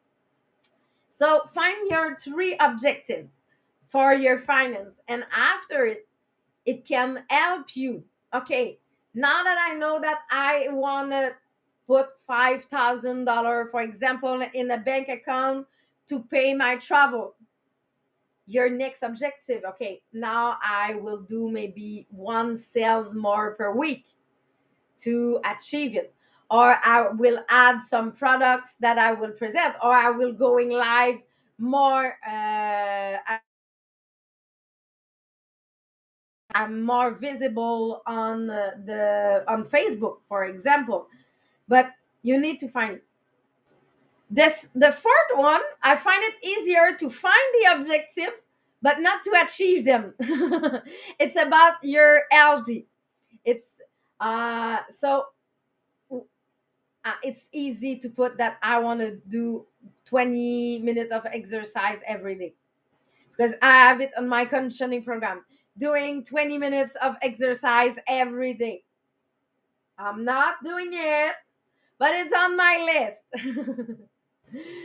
so 1.08 1.42
find 1.52 1.90
your 1.90 2.16
three 2.16 2.56
objectives 2.60 3.28
for 3.90 4.14
your 4.14 4.38
finance. 4.38 5.00
And 5.08 5.24
after 5.36 5.86
it 5.86 6.06
it 6.66 6.86
can 6.86 7.24
help 7.28 7.76
you. 7.76 8.04
Okay 8.34 8.78
now 9.14 9.42
that 9.42 9.58
i 9.68 9.74
know 9.74 10.00
that 10.00 10.20
i 10.30 10.66
want 10.70 11.10
to 11.10 11.32
put 11.86 12.06
$5000 12.28 13.70
for 13.70 13.82
example 13.82 14.46
in 14.54 14.70
a 14.70 14.78
bank 14.78 15.08
account 15.08 15.66
to 16.08 16.20
pay 16.20 16.54
my 16.54 16.76
travel 16.76 17.34
your 18.46 18.70
next 18.70 19.02
objective 19.02 19.62
okay 19.64 20.00
now 20.12 20.56
i 20.62 20.94
will 20.94 21.20
do 21.20 21.50
maybe 21.50 22.06
one 22.10 22.56
sales 22.56 23.14
more 23.14 23.54
per 23.54 23.72
week 23.72 24.06
to 24.98 25.40
achieve 25.44 25.96
it. 25.96 26.12
Or 26.50 26.76
i 26.84 27.08
will 27.08 27.38
add 27.48 27.80
some 27.80 28.12
products 28.12 28.74
that 28.80 28.98
i 28.98 29.12
will 29.12 29.30
present 29.30 29.74
or 29.82 29.92
i 29.92 30.10
will 30.10 30.32
going 30.32 30.70
live 30.70 31.16
more 31.58 32.16
uh, 32.26 33.16
I'm 36.54 36.82
more 36.82 37.12
visible 37.12 38.02
on 38.06 38.46
the 38.46 39.44
on 39.48 39.64
Facebook, 39.64 40.18
for 40.28 40.44
example. 40.44 41.08
But 41.68 41.92
you 42.22 42.38
need 42.38 42.58
to 42.60 42.68
find 42.68 43.00
this. 44.30 44.70
The 44.74 44.92
fourth 44.92 45.30
one, 45.34 45.62
I 45.82 45.96
find 45.96 46.22
it 46.24 46.34
easier 46.44 46.96
to 46.98 47.10
find 47.10 47.46
the 47.60 47.72
objective, 47.76 48.32
but 48.82 49.00
not 49.00 49.22
to 49.24 49.42
achieve 49.42 49.84
them. 49.84 50.14
it's 51.18 51.36
about 51.36 51.74
your 51.82 52.22
LD. 52.32 52.84
It's 53.44 53.80
uh 54.20 54.80
so 54.90 55.26
uh, 57.04 57.14
it's 57.22 57.48
easy 57.52 57.96
to 57.98 58.08
put 58.08 58.36
that 58.38 58.58
I 58.62 58.78
want 58.78 59.00
to 59.00 59.16
do 59.28 59.66
20 60.06 60.80
minutes 60.80 61.12
of 61.12 61.24
exercise 61.26 61.98
every 62.06 62.34
day 62.34 62.54
because 63.30 63.54
I 63.62 63.72
have 63.88 64.00
it 64.00 64.10
on 64.18 64.28
my 64.28 64.44
conditioning 64.44 65.02
program 65.02 65.42
doing 65.78 66.24
20 66.24 66.58
minutes 66.58 66.96
of 67.02 67.16
exercise 67.22 67.96
every 68.08 68.54
day. 68.54 68.82
I'm 69.98 70.24
not 70.24 70.56
doing 70.64 70.90
it, 70.92 71.34
but 71.98 72.12
it's 72.14 72.32
on 72.32 72.56
my 72.56 73.10
list. 73.34 73.48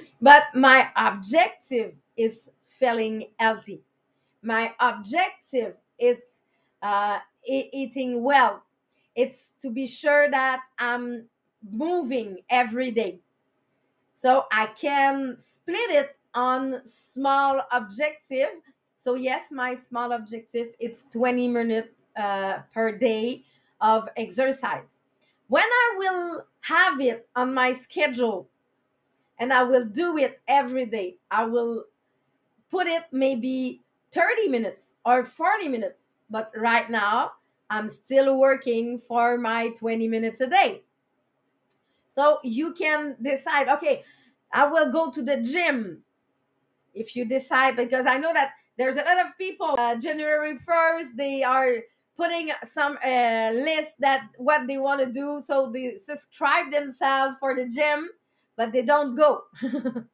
but 0.22 0.44
my 0.56 0.90
objective 0.96 1.94
is 2.18 2.50
feeling 2.68 3.28
healthy. 3.40 3.82
My 4.44 4.74
objective 4.80 5.76
is 6.00 6.18
uh, 6.82 7.20
e- 7.48 7.70
eating 7.74 8.24
well. 8.24 8.64
It's 9.16 9.54
to 9.62 9.70
be 9.72 9.88
sure 9.88 10.30
that 10.32 10.62
I'm 10.80 11.26
moving 11.72 12.40
every 12.50 12.92
day. 12.92 13.20
So 14.14 14.46
I 14.52 14.68
can 14.68 15.36
split 15.40 15.92
it 15.92 16.18
on 16.34 16.82
small 16.86 17.62
objective 17.72 18.50
so 19.06 19.14
yes, 19.14 19.52
my 19.52 19.76
small 19.76 20.14
objective 20.14 20.70
it's 20.80 21.06
20 21.14 21.48
minutes 21.48 21.90
uh, 22.18 22.58
per 22.74 22.92
day 22.92 23.44
of 23.80 24.10
exercise. 24.18 24.98
When 25.48 25.62
I 25.64 25.96
will 26.00 26.46
have 26.62 27.00
it 27.00 27.30
on 27.36 27.54
my 27.54 27.72
schedule 27.74 28.48
and 29.38 29.54
I 29.54 29.62
will 29.62 29.86
do 29.86 30.18
it 30.18 30.42
every 30.48 30.88
day, 30.88 31.18
I 31.30 31.46
will 31.46 31.84
put 32.72 32.88
it 32.88 33.04
maybe 33.12 33.84
30 34.12 34.48
minutes 34.48 34.96
or 35.06 35.24
40 35.24 35.68
minutes. 35.68 36.14
But 36.32 36.52
right 36.58 36.90
now, 36.90 37.34
I'm 37.70 37.90
still 37.90 38.40
working 38.40 38.98
for 38.98 39.38
my 39.38 39.70
20 39.78 40.08
minutes 40.08 40.42
a 40.42 40.48
day. 40.48 40.82
So 42.08 42.40
you 42.44 42.74
can 42.74 43.18
decide, 43.22 43.70
okay, 43.70 44.04
I 44.52 44.66
will 44.66 44.92
go 44.92 45.12
to 45.12 45.22
the 45.22 45.42
gym 45.42 46.02
if 46.96 47.16
you 47.16 47.26
decide, 47.26 47.76
because 47.76 48.08
I 48.08 48.18
know 48.18 48.34
that 48.34 48.54
there's 48.78 48.98
a 48.98 49.04
lot 49.04 49.20
of 49.20 49.38
people 49.38 49.76
uh, 49.78 49.96
january 49.96 50.58
1st 50.58 51.16
they 51.18 51.44
are 51.44 51.78
putting 52.18 52.50
some 52.64 52.98
uh, 53.04 53.52
list 53.54 53.96
that 54.00 54.30
what 54.38 54.68
they 54.68 54.78
want 54.78 55.02
to 55.02 55.12
do. 55.12 55.42
So 55.46 55.70
they 55.72 55.98
subscribe 55.98 56.72
themselves 56.72 57.36
for 57.40 57.56
the 57.56 57.68
gym 57.68 58.10
but 58.58 58.72
they 58.72 58.82
don't 58.82 59.16
go. 59.16 59.44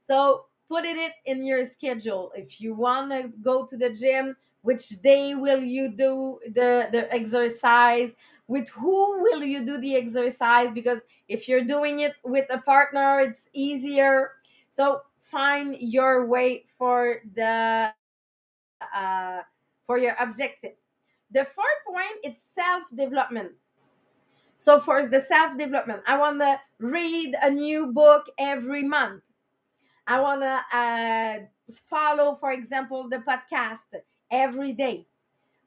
So 0.00 0.46
put 0.68 0.84
it 0.84 1.12
in 1.26 1.44
your 1.44 1.64
schedule. 1.64 2.32
If 2.34 2.60
you 2.60 2.74
want 2.74 3.10
to 3.12 3.30
go 3.42 3.66
to 3.66 3.76
the 3.76 3.90
gym 3.90 4.36
which 4.62 4.88
day 5.02 5.34
will 5.34 5.60
you 5.60 5.90
do 5.90 6.38
the 6.46 6.88
the 6.90 7.12
exercise? 7.12 8.16
With 8.48 8.68
who 8.70 9.22
will 9.22 9.44
you 9.44 9.64
do 9.64 9.78
the 9.78 9.96
exercise? 9.96 10.72
Because 10.72 11.02
if 11.28 11.46
you're 11.46 11.64
doing 11.64 12.00
it 12.00 12.14
with 12.24 12.46
a 12.50 12.58
partner 12.58 13.20
it's 13.20 13.48
easier. 13.52 14.32
So 14.70 15.02
find 15.30 15.76
your 15.80 16.26
way 16.26 16.64
for 16.78 17.20
the 17.34 17.92
uh, 18.94 19.40
for 19.86 19.98
your 19.98 20.16
objective. 20.20 20.72
The 21.30 21.44
fourth 21.44 21.82
point 21.86 22.24
is 22.24 22.42
self 22.42 22.84
development 22.94 23.52
so 24.56 24.78
for 24.80 25.06
the 25.06 25.20
self 25.20 25.56
development 25.56 26.02
i 26.06 26.18
want 26.18 26.38
to 26.40 26.60
read 26.80 27.34
a 27.42 27.50
new 27.50 27.88
book 27.88 28.26
every 28.38 28.82
month. 28.82 29.22
I 30.06 30.20
want 30.20 30.42
to 30.42 30.76
uh, 30.76 31.38
follow 31.88 32.34
for 32.34 32.52
example 32.52 33.08
the 33.08 33.18
podcast 33.18 33.94
every 34.30 34.72
day 34.72 35.06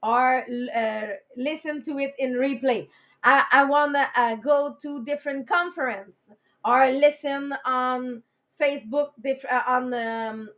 or 0.02 0.46
uh, 0.76 1.08
listen 1.38 1.82
to 1.84 2.00
it 2.00 2.14
in 2.20 2.34
replay. 2.34 2.88
I, 3.24 3.46
I 3.52 3.64
want 3.64 3.96
to 3.96 4.08
uh, 4.16 4.36
go 4.36 4.76
to 4.82 5.06
different 5.06 5.48
conference 5.48 6.30
or 6.66 6.92
listen 6.92 7.54
on 7.66 8.24
Facebook, 8.60 9.10
uh, 9.50 9.62
on 9.68 9.94
um, 9.94 10.50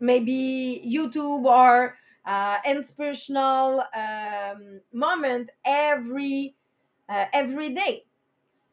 maybe 0.00 0.82
YouTube 0.86 1.44
or 1.44 1.96
uh, 2.26 2.58
inspirational 2.66 3.82
um, 3.94 4.80
moment 4.92 5.50
every 5.64 6.54
uh, 7.08 7.24
every 7.32 7.70
day 7.70 8.04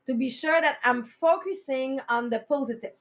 to 0.05 0.13
be 0.13 0.29
sure 0.29 0.59
that 0.61 0.77
I'm 0.83 1.03
focusing 1.03 1.99
on 2.09 2.29
the 2.29 2.39
positive. 2.39 2.93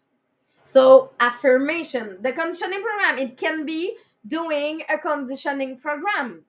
So 0.62 1.10
affirmation, 1.20 2.18
the 2.22 2.32
conditioning 2.32 2.82
program, 2.82 3.18
it 3.18 3.36
can 3.36 3.66
be 3.66 3.96
doing 4.26 4.82
a 4.88 4.96
conditioning 4.96 5.76
program. 5.76 6.44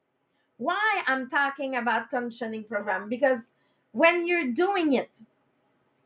Why 0.58 1.04
I'm 1.08 1.30
talking 1.30 1.76
about 1.76 2.10
conditioning 2.10 2.64
program? 2.64 3.10
Because 3.10 3.52
when 3.92 4.26
you're 4.26 4.54
doing 4.54 4.94
it, 4.94 5.20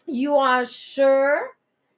you 0.07 0.35
are 0.37 0.65
sure 0.65 1.51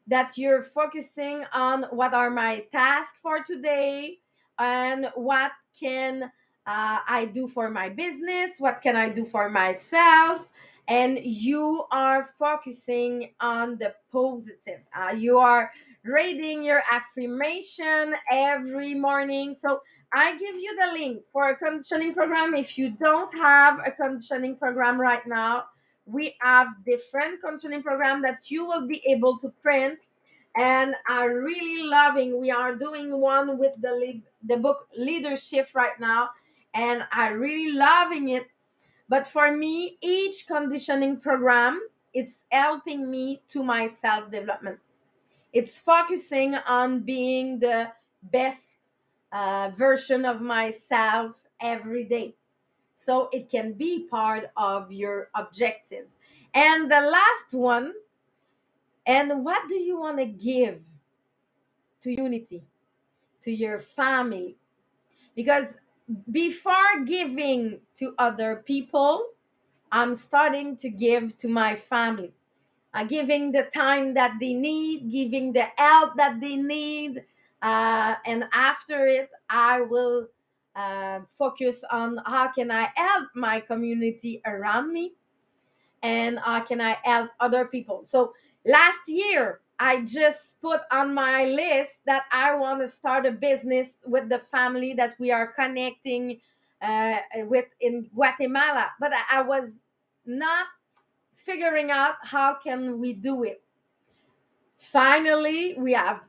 that 0.08 0.38
you're 0.38 0.64
focusing 0.64 1.44
on 1.54 1.84
what 1.92 2.14
are 2.14 2.30
my 2.30 2.66
tasks 2.72 3.18
for 3.22 3.44
today 3.44 4.20
and 4.60 5.10
what 5.16 5.52
can 5.80 6.24
uh, 6.68 7.00
I 7.08 7.30
do 7.34 7.48
for 7.48 7.70
my 7.70 7.90
business, 7.90 8.52
what 8.60 8.82
can 8.82 8.96
I 8.96 9.10
do 9.10 9.26
for 9.26 9.50
myself, 9.50 10.50
and 10.88 11.20
you 11.24 11.86
are 11.92 12.30
focusing 12.38 13.32
on 13.40 13.78
the 13.78 13.96
positive. 14.12 14.82
Uh, 14.96 15.14
you 15.14 15.40
are 15.40 15.72
reading 16.04 16.64
your 16.64 16.84
affirmation 16.92 18.16
every 18.32 18.94
morning. 18.94 19.56
So 19.56 19.82
I 20.14 20.38
give 20.38 20.56
you 20.56 20.76
the 20.76 20.92
link 20.94 21.24
for 21.32 21.50
a 21.50 21.56
conditioning 21.56 22.14
program. 22.14 22.54
If 22.56 22.78
you 22.78 22.92
don't 22.92 23.34
have 23.36 23.80
a 23.86 23.92
conditioning 23.92 24.58
program 24.58 25.00
right 25.00 25.26
now, 25.26 25.66
we 26.12 26.36
have 26.42 26.68
different 26.86 27.42
conditioning 27.42 27.84
program 27.84 28.22
that 28.24 28.52
you 28.52 28.66
will 28.66 28.88
be 28.88 29.02
able 29.08 29.38
to 29.40 29.50
print 29.62 30.00
and 30.58 30.96
are 31.10 31.40
really 31.40 31.84
loving. 31.84 32.40
We 32.40 32.52
are 32.52 32.76
doing 32.76 33.20
one 33.20 33.58
with 33.58 33.74
the 33.82 34.22
the 34.44 34.58
book 34.58 34.88
leadership 34.98 35.70
right 35.74 35.98
now, 36.00 36.30
and 36.74 37.04
are 37.14 37.38
really 37.38 37.72
loving 37.72 38.30
it. 38.30 38.48
But 39.08 39.28
for 39.28 39.52
me, 39.52 39.98
each 40.02 40.48
conditioning 40.48 41.20
program, 41.20 41.82
it's 42.14 42.46
helping 42.52 43.10
me 43.10 43.42
to 43.50 43.64
my 43.64 43.88
self 43.88 44.32
development. 44.32 44.80
It's 45.54 45.78
focusing 45.80 46.56
on 46.56 47.02
being 47.02 47.60
the 47.60 47.92
best 48.24 48.72
uh, 49.32 49.72
version 49.78 50.26
of 50.26 50.42
myself 50.42 51.36
every 51.62 52.06
day. 52.06 52.36
So 53.04 53.30
it 53.32 53.50
can 53.50 53.74
be 53.74 54.08
part 54.08 54.52
of 54.56 54.92
your 54.92 55.30
objective. 55.36 56.06
And 56.54 56.92
the 56.92 57.02
last 57.02 57.54
one, 57.54 57.94
and 59.06 59.44
what 59.44 59.68
do 59.68 59.76
you 59.76 60.00
want 60.00 60.18
to 60.20 60.26
give 60.26 60.84
to 62.02 62.12
unity, 62.12 62.64
to 63.42 63.52
your 63.52 63.80
family? 63.80 64.58
Because 65.36 65.78
before 66.32 67.04
giving 67.06 67.80
to 67.96 68.14
other 68.20 68.64
people, 68.66 69.26
I'm 69.92 70.14
starting 70.16 70.76
to 70.78 70.90
give 70.90 71.38
to 71.40 71.48
my 71.48 71.76
family. 71.76 72.34
Uh, 72.94 73.06
giving 73.06 73.52
the 73.54 73.64
time 73.74 74.14
that 74.14 74.36
they 74.40 74.54
need, 74.54 75.10
giving 75.10 75.54
the 75.54 75.66
help 75.78 76.18
that 76.18 76.42
they 76.42 76.58
need, 76.58 77.24
uh, 77.62 78.16
and 78.26 78.46
after 78.54 79.06
it 79.06 79.30
i 79.50 79.82
will 79.82 80.28
uh, 80.76 81.20
focus 81.38 81.84
on 81.92 82.18
how 82.26 82.52
can 82.52 82.72
i 82.72 82.90
help 82.96 83.28
my 83.36 83.60
community 83.60 84.42
around 84.46 84.92
me 84.92 85.14
and 86.04 86.40
how 86.40 86.60
can 86.62 86.82
i 86.82 86.98
help 87.04 87.30
other 87.40 87.66
people 87.66 88.04
so 88.06 88.34
last 88.66 89.02
year 89.08 89.62
i 89.80 90.02
just 90.02 90.62
put 90.62 90.82
on 90.92 91.14
my 91.14 91.46
list 91.46 92.00
that 92.06 92.24
i 92.32 92.56
want 92.56 92.80
to 92.80 92.88
start 92.88 93.26
a 93.26 93.32
business 93.32 94.04
with 94.08 94.30
the 94.30 94.40
family 94.40 94.94
that 94.94 95.16
we 95.20 95.32
are 95.32 95.48
connecting 95.48 96.40
uh, 96.82 97.18
with 97.46 97.66
in 97.82 98.10
guatemala 98.16 98.88
but 99.00 99.12
I, 99.30 99.42
was 99.42 99.80
not 100.26 100.66
figuring 101.34 101.92
out 101.92 102.16
how 102.24 102.56
can 102.64 103.00
we 103.00 103.14
do 103.14 103.44
it 103.44 103.62
finally 104.78 105.76
we 105.78 105.94
have 105.94 106.22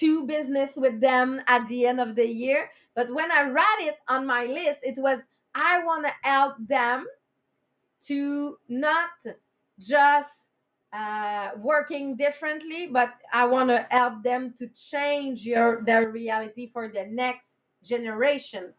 two 0.00 0.26
business 0.26 0.76
with 0.76 0.98
them 0.98 1.42
at 1.46 1.68
the 1.68 1.86
end 1.86 2.00
of 2.00 2.14
the 2.14 2.26
year. 2.26 2.70
But 2.94 3.12
when 3.14 3.30
I 3.30 3.42
read 3.48 3.80
it 3.80 3.96
on 4.08 4.26
my 4.26 4.46
list, 4.46 4.80
it 4.82 4.98
was 4.98 5.26
I 5.54 5.84
want 5.84 6.04
to 6.06 6.12
help 6.22 6.54
them 6.60 7.06
to 8.06 8.56
not 8.68 9.10
just 9.78 10.50
uh, 10.92 11.50
working 11.58 12.16
differently, 12.16 12.88
but 12.88 13.14
I 13.32 13.46
want 13.46 13.70
to 13.70 13.86
help 13.90 14.22
them 14.22 14.54
to 14.58 14.68
change 14.68 15.46
your 15.46 15.82
their 15.84 16.10
reality 16.10 16.70
for 16.72 16.88
the 16.88 17.06
next 17.06 17.60
generation. 17.84 18.72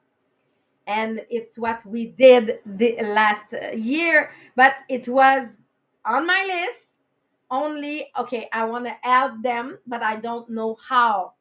And 0.88 1.22
it's 1.30 1.58
what 1.58 1.86
we 1.86 2.08
did 2.08 2.60
the 2.66 2.98
last 3.02 3.54
year, 3.76 4.32
but 4.56 4.76
it 4.90 5.08
was 5.08 5.66
on 6.06 6.26
my 6.26 6.44
list 6.46 6.92
only 7.52 8.10
okay 8.18 8.48
i 8.54 8.64
want 8.64 8.86
to 8.86 8.96
help 9.02 9.34
them 9.44 9.78
but 9.86 10.02
i 10.02 10.16
don't 10.16 10.50
know 10.50 10.78
how 10.88 11.34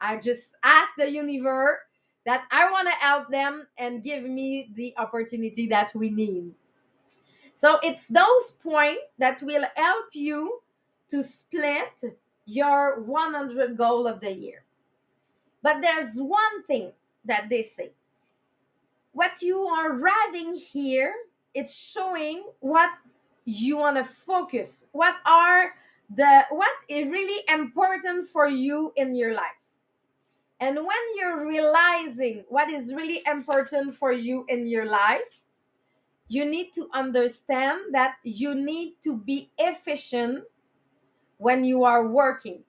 i 0.00 0.16
just 0.16 0.54
ask 0.64 0.92
the 0.96 1.08
universe 1.08 1.78
that 2.24 2.44
i 2.50 2.70
want 2.70 2.88
to 2.88 2.94
help 2.94 3.30
them 3.30 3.66
and 3.78 4.02
give 4.02 4.24
me 4.24 4.70
the 4.74 4.94
opportunity 4.96 5.66
that 5.66 5.92
we 5.94 6.10
need. 6.10 6.52
So 7.52 7.78
it's 7.82 8.08
those 8.08 8.52
points 8.62 9.02
that 9.18 9.40
will 9.42 9.64
help 9.76 10.06
you 10.12 10.60
to 11.10 11.22
split 11.22 12.02
your 12.46 13.02
100 13.02 13.76
goal 13.76 14.06
of 14.06 14.20
the 14.20 14.32
year. 14.32 14.64
But 15.62 15.80
there's 15.80 16.16
one 16.16 16.64
thing 16.66 16.92
that 17.24 17.48
they 17.48 17.62
say. 17.62 17.92
What 19.12 19.40
you 19.40 19.60
are 19.60 19.92
writing 19.92 20.54
here 20.54 21.14
it's 21.54 21.74
showing 21.74 22.44
what 22.60 22.90
you 23.44 23.76
want 23.78 23.96
to 23.96 24.04
focus 24.04 24.84
what 24.92 25.14
are 25.24 25.74
the 26.16 26.42
what 26.50 26.72
is 26.88 27.06
really 27.06 27.42
important 27.48 28.28
for 28.28 28.46
you 28.46 28.92
in 28.96 29.14
your 29.14 29.34
life 29.34 29.60
and 30.60 30.76
when 30.76 31.04
you're 31.16 31.46
realizing 31.46 32.44
what 32.48 32.70
is 32.70 32.94
really 32.94 33.22
important 33.26 33.94
for 33.94 34.12
you 34.12 34.44
in 34.48 34.66
your 34.66 34.86
life 34.86 35.40
you 36.28 36.44
need 36.44 36.72
to 36.74 36.88
understand 36.92 37.80
that 37.92 38.14
you 38.22 38.54
need 38.54 38.94
to 39.02 39.18
be 39.18 39.50
efficient 39.58 40.44
when 41.36 41.64
you 41.64 41.84
are 41.84 42.06
working. 42.06 42.60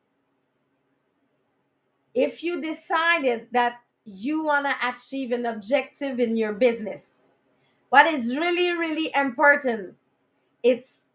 If 2.14 2.44
you 2.44 2.62
decided 2.62 3.48
that 3.54 3.80
you 4.06 4.44
want 4.44 4.66
to 4.66 4.88
achieve 4.88 5.32
an 5.32 5.46
objective 5.46 6.20
in 6.20 6.36
your 6.36 6.54
business 6.54 7.22
what 7.90 8.06
is 8.06 8.38
really 8.38 8.72
really 8.72 9.12
important 9.16 9.96
it's 10.62 11.08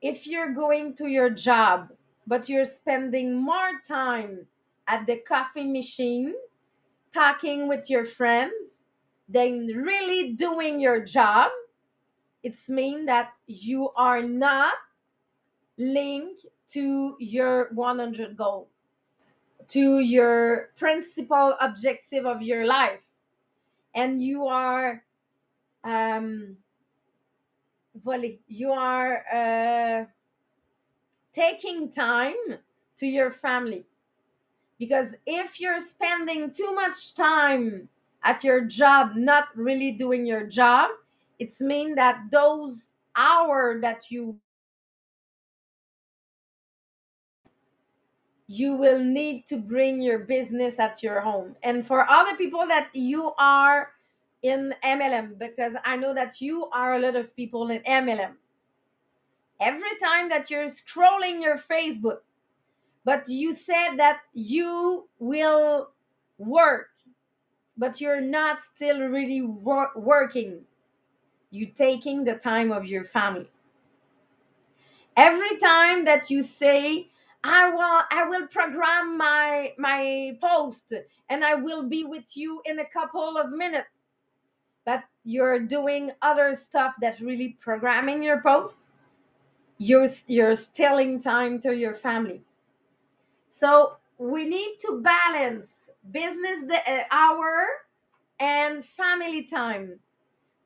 if 0.00 0.24
you're 0.24 0.54
going 0.54 0.94
to 0.94 1.08
your 1.08 1.28
job 1.28 1.88
but 2.24 2.48
you're 2.48 2.64
spending 2.64 3.34
more 3.34 3.72
time 3.86 4.46
at 4.88 5.06
the 5.06 5.16
coffee 5.18 5.64
machine 5.64 6.34
talking 7.12 7.68
with 7.68 7.90
your 7.90 8.04
friends 8.04 8.82
than 9.28 9.66
really 9.68 10.32
doing 10.34 10.80
your 10.80 11.00
job 11.04 11.50
it's 12.42 12.68
mean 12.68 13.06
that 13.06 13.32
you 13.46 13.90
are 13.96 14.22
not 14.22 14.74
linked 15.78 16.46
to 16.68 17.16
your 17.20 17.68
100 17.74 18.36
goal 18.36 18.68
to 19.68 20.00
your 20.00 20.70
principal 20.76 21.54
objective 21.60 22.26
of 22.26 22.42
your 22.42 22.66
life 22.66 23.04
and 23.94 24.22
you 24.22 24.46
are 24.46 25.04
um 25.84 26.56
volley. 28.04 28.40
You 28.46 28.72
are 28.72 29.24
uh, 29.32 30.04
taking 31.32 31.90
time 31.90 32.58
to 32.98 33.06
your 33.06 33.30
family. 33.30 33.84
Because 34.78 35.16
if 35.26 35.60
you're 35.60 35.78
spending 35.78 36.50
too 36.50 36.72
much 36.74 37.14
time 37.14 37.88
at 38.22 38.44
your 38.44 38.62
job, 38.62 39.14
not 39.14 39.48
really 39.56 39.92
doing 39.92 40.24
your 40.24 40.46
job, 40.46 40.90
it's 41.38 41.60
mean 41.60 41.94
that 41.96 42.22
those 42.30 42.92
hour 43.16 43.80
that 43.80 44.10
you 44.10 44.38
you 48.50 48.74
will 48.74 48.98
need 48.98 49.44
to 49.46 49.58
bring 49.58 50.00
your 50.00 50.20
business 50.20 50.78
at 50.78 51.02
your 51.02 51.20
home. 51.20 51.54
And 51.62 51.86
for 51.86 52.08
other 52.08 52.34
people 52.36 52.66
that 52.66 52.88
you 52.94 53.32
are 53.38 53.90
in 54.42 54.72
mlm 54.84 55.36
because 55.38 55.74
i 55.84 55.96
know 55.96 56.14
that 56.14 56.40
you 56.40 56.66
are 56.72 56.94
a 56.94 56.98
lot 56.98 57.16
of 57.16 57.34
people 57.34 57.70
in 57.70 57.80
mlm 57.82 58.34
every 59.60 59.98
time 60.00 60.28
that 60.28 60.48
you're 60.48 60.66
scrolling 60.66 61.42
your 61.42 61.56
facebook 61.56 62.18
but 63.08 63.26
you 63.26 63.52
said 63.52 63.96
that 63.96 64.18
you 64.34 65.08
will 65.18 65.88
work 66.36 66.90
but 67.78 68.02
you're 68.02 68.20
not 68.20 68.60
still 68.60 69.00
really 69.00 69.40
wor- 69.40 69.92
working. 69.96 70.60
You're 71.50 71.70
taking 71.70 72.24
the 72.24 72.34
time 72.34 72.70
of 72.70 72.84
your 72.84 73.04
family. 73.04 73.48
Every 75.16 75.56
time 75.58 76.04
that 76.04 76.28
you 76.28 76.42
say 76.42 77.08
i 77.44 77.68
will 77.68 78.02
i 78.10 78.24
will 78.28 78.48
program 78.48 79.16
my 79.16 79.72
my 79.78 80.36
post 80.40 80.92
and 81.30 81.44
i 81.44 81.54
will 81.54 81.84
be 81.84 82.02
with 82.02 82.36
you 82.36 82.60
in 82.64 82.80
a 82.80 82.84
couple 82.84 83.38
of 83.38 83.52
minutes 83.52 83.86
but 84.84 85.04
you're 85.22 85.60
doing 85.60 86.10
other 86.20 86.52
stuff 86.52 86.96
that 87.00 87.20
really 87.20 87.56
programming 87.60 88.24
your 88.24 88.42
post 88.42 88.90
you're 89.78 90.08
you're 90.26 90.56
stealing 90.56 91.20
time 91.20 91.60
to 91.60 91.76
your 91.76 91.94
family 91.94 92.42
so 93.48 93.96
we 94.18 94.46
need 94.46 94.76
to 94.80 95.00
balance 95.02 95.90
business 96.10 96.64
uh, 96.70 97.02
hour 97.10 97.66
and 98.40 98.84
family 98.84 99.44
time. 99.44 100.00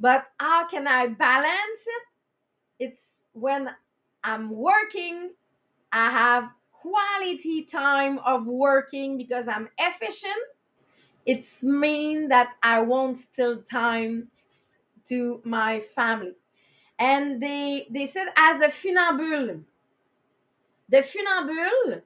But 0.01 0.27
how 0.39 0.67
can 0.69 0.87
i 0.89 1.07
balance 1.07 1.83
it? 1.87 2.03
It's 2.87 3.15
when 3.33 3.71
i'm 4.25 4.51
working 4.51 5.31
i 5.93 6.11
have 6.11 6.51
quality 6.73 7.63
time 7.65 8.19
of 8.21 8.47
working 8.47 9.17
because 9.17 9.49
i'm 9.49 9.69
efficient. 9.79 10.43
It's 11.27 11.63
mean 11.63 12.29
that 12.29 12.51
i 12.63 12.81
won't 12.81 13.17
steal 13.19 13.63
time 13.63 14.29
to 15.09 15.41
my 15.45 15.81
family. 15.81 16.35
And 16.99 17.43
they 17.43 17.87
they 17.91 18.07
said 18.07 18.29
as 18.37 18.61
a 18.61 18.69
funambule 18.69 19.63
the 20.89 20.99
funambule 20.99 22.03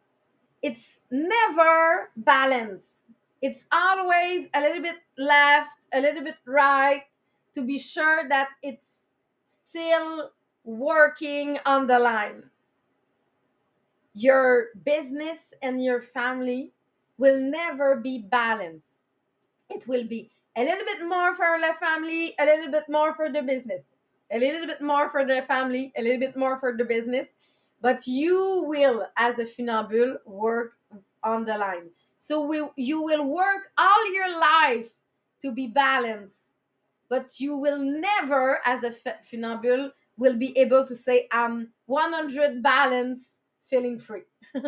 it's 0.67 0.99
never 1.13 2.11
balanced. 2.17 3.05
It's 3.41 3.67
always 3.71 4.49
a 4.53 4.61
little 4.61 4.83
bit 4.83 4.97
left 5.17 5.79
a 5.95 6.01
little 6.01 6.25
bit 6.25 6.43
right 6.45 7.05
to 7.55 7.63
be 7.63 7.79
sure 7.79 8.29
that 8.29 8.49
it's 8.65 9.05
still 9.47 10.33
working 10.65 11.59
on 11.65 11.87
the 11.87 12.01
line. 12.01 12.51
Your 14.13 14.75
business 14.85 15.55
and 15.63 15.85
your 15.85 16.03
family 16.03 16.73
will 17.17 17.39
never 17.39 17.95
be 17.95 18.19
balanced. 18.19 19.07
It 19.71 19.87
will 19.87 20.05
be 20.05 20.31
a 20.57 20.65
little 20.65 20.85
bit 20.85 21.07
more 21.07 21.37
for 21.37 21.61
the 21.61 21.75
family 21.79 22.35
a 22.41 22.45
little 22.45 22.73
bit 22.73 22.89
more 22.89 23.15
for 23.15 23.31
the 23.31 23.43
business 23.43 23.85
a 24.33 24.39
little 24.39 24.67
bit 24.67 24.81
more 24.83 25.11
for 25.11 25.25
the 25.25 25.43
family 25.47 25.93
a 25.97 26.03
little 26.03 26.19
bit 26.19 26.37
more 26.37 26.59
for 26.59 26.77
the 26.77 26.85
business 26.85 27.29
but 27.87 28.05
you 28.05 28.65
will 28.67 29.07
as 29.17 29.39
a 29.39 29.45
funambule 29.45 30.17
work 30.27 30.73
on 31.23 31.45
the 31.45 31.57
line. 31.57 31.89
So 32.19 32.45
we, 32.45 32.61
you 32.75 33.01
will 33.01 33.25
work 33.25 33.71
all 33.79 34.13
your 34.13 34.41
life 34.41 34.91
to 35.43 35.53
be 35.53 35.69
balanced. 35.69 36.51
But 37.09 37.39
you 37.39 37.57
will 37.57 37.79
never 37.79 38.59
as 38.65 38.83
a 38.83 38.91
funambule 38.91 39.93
will 40.17 40.35
be 40.35 40.51
able 40.59 40.85
to 40.85 40.97
say 40.97 41.29
i'm 41.31 41.69
100 41.87 42.61
balance 42.61 43.39
feeling 43.71 44.01
free. 44.01 44.27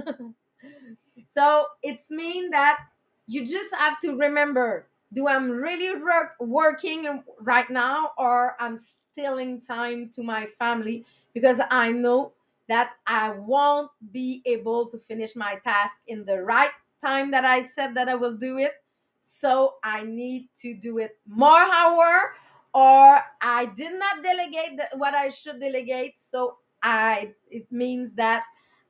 So 1.26 1.66
it's 1.82 2.10
mean 2.10 2.50
that 2.50 2.78
you 3.26 3.44
just 3.44 3.74
have 3.74 4.00
to 4.00 4.16
remember 4.16 4.86
do 5.12 5.26
i'm 5.26 5.50
really 5.50 6.00
work, 6.00 6.34
working 6.38 7.22
right 7.42 7.68
now 7.70 8.12
or 8.16 8.54
i'm 8.60 8.78
stealing 8.78 9.60
time 9.60 10.10
to 10.14 10.22
my 10.22 10.46
family 10.58 11.04
because 11.34 11.60
i 11.70 11.90
know 11.90 12.32
that 12.68 12.92
i 13.06 13.30
won't 13.30 13.90
be 14.12 14.42
able 14.46 14.86
to 14.86 14.98
finish 14.98 15.34
my 15.34 15.56
task 15.64 16.02
in 16.06 16.24
the 16.24 16.42
right 16.42 16.70
time 17.02 17.30
that 17.30 17.44
i 17.44 17.62
said 17.62 17.94
that 17.94 18.08
i 18.08 18.14
will 18.14 18.36
do 18.36 18.58
it 18.58 18.72
so 19.20 19.74
i 19.84 20.02
need 20.02 20.48
to 20.54 20.74
do 20.74 20.98
it 20.98 21.16
more 21.26 21.62
hour 21.62 22.34
or 22.74 23.20
i 23.40 23.66
did 23.76 23.98
not 23.98 24.22
delegate 24.22 24.78
what 24.94 25.14
i 25.14 25.28
should 25.28 25.60
delegate 25.60 26.18
so 26.18 26.58
i 26.82 27.32
it 27.50 27.70
means 27.70 28.14
that 28.14 28.44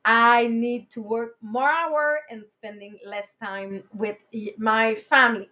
I 0.05 0.47
need 0.47 0.91
to 0.93 1.03
work 1.03 1.37
more 1.43 1.69
hour 1.69 2.21
and 2.31 2.43
spending 2.49 2.99
less 3.05 3.37
time 3.37 3.85
with 3.95 4.17
my 4.57 4.95
family. 4.95 5.51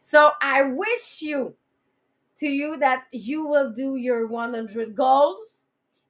So 0.00 0.30
I 0.40 0.62
wish 0.62 1.22
you 1.22 1.56
to 2.38 2.46
you 2.46 2.76
that 2.78 3.04
you 3.10 3.46
will 3.46 3.72
do 3.72 3.96
your 3.96 4.28
100 4.28 4.94
goals. 4.94 5.65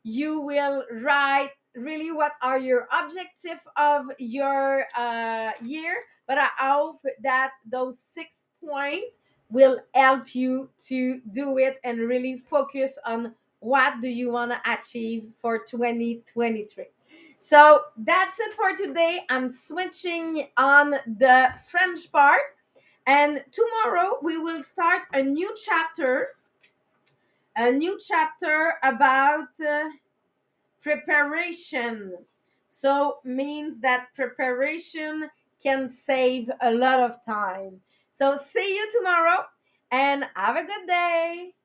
You 0.07 0.41
will 0.41 0.85
write 1.03 1.51
really 1.75 2.13
what 2.13 2.33
are 2.41 2.59
your 2.59 2.87
objective 2.93 3.59
of 3.77 4.07
your 4.19 4.87
uh, 4.97 5.51
year. 5.63 5.97
But 6.29 6.39
I 6.39 6.49
hope 6.59 7.03
that 7.23 7.51
those 7.69 7.99
six 7.99 8.49
points 8.65 9.07
will 9.51 9.81
help 9.95 10.35
you 10.35 10.71
to 10.87 11.21
do 11.33 11.59
it 11.59 11.79
and 11.83 11.99
really 11.99 12.39
focus 12.39 12.99
on 13.05 13.35
what 13.59 14.01
do 14.01 14.09
you 14.09 14.31
want 14.31 14.53
to 14.53 14.61
achieve 14.73 15.33
for 15.41 15.59
2023 15.59 16.85
so 17.37 17.83
that's 17.99 18.41
it 18.41 18.55
for 18.55 18.75
today. 18.75 19.21
I'm 19.29 19.49
switching 19.49 20.49
on 20.57 20.93
the 21.07 21.51
French 21.69 22.11
part. 22.11 22.41
And 23.07 23.45
tomorrow 23.53 24.19
we 24.23 24.37
will 24.37 24.63
start 24.63 25.03
a 25.13 25.23
new 25.23 25.55
chapter, 25.65 26.31
a 27.57 27.73
new 27.73 27.99
chapter 27.99 28.75
about 28.83 29.49
uh, 29.67 29.89
preparation. 30.83 32.13
So 32.69 33.19
means 33.25 33.81
that 33.81 34.09
preparation 34.15 35.31
can 35.63 35.89
save 35.89 36.51
a 36.61 36.71
lot 36.71 37.01
of 37.01 37.25
time. 37.25 37.81
So 38.13 38.37
see 38.37 38.77
you 38.77 38.91
tomorrow 38.93 39.45
and 39.91 40.27
have 40.35 40.57
a 40.57 40.65
good 40.65 40.87
day. 40.87 41.56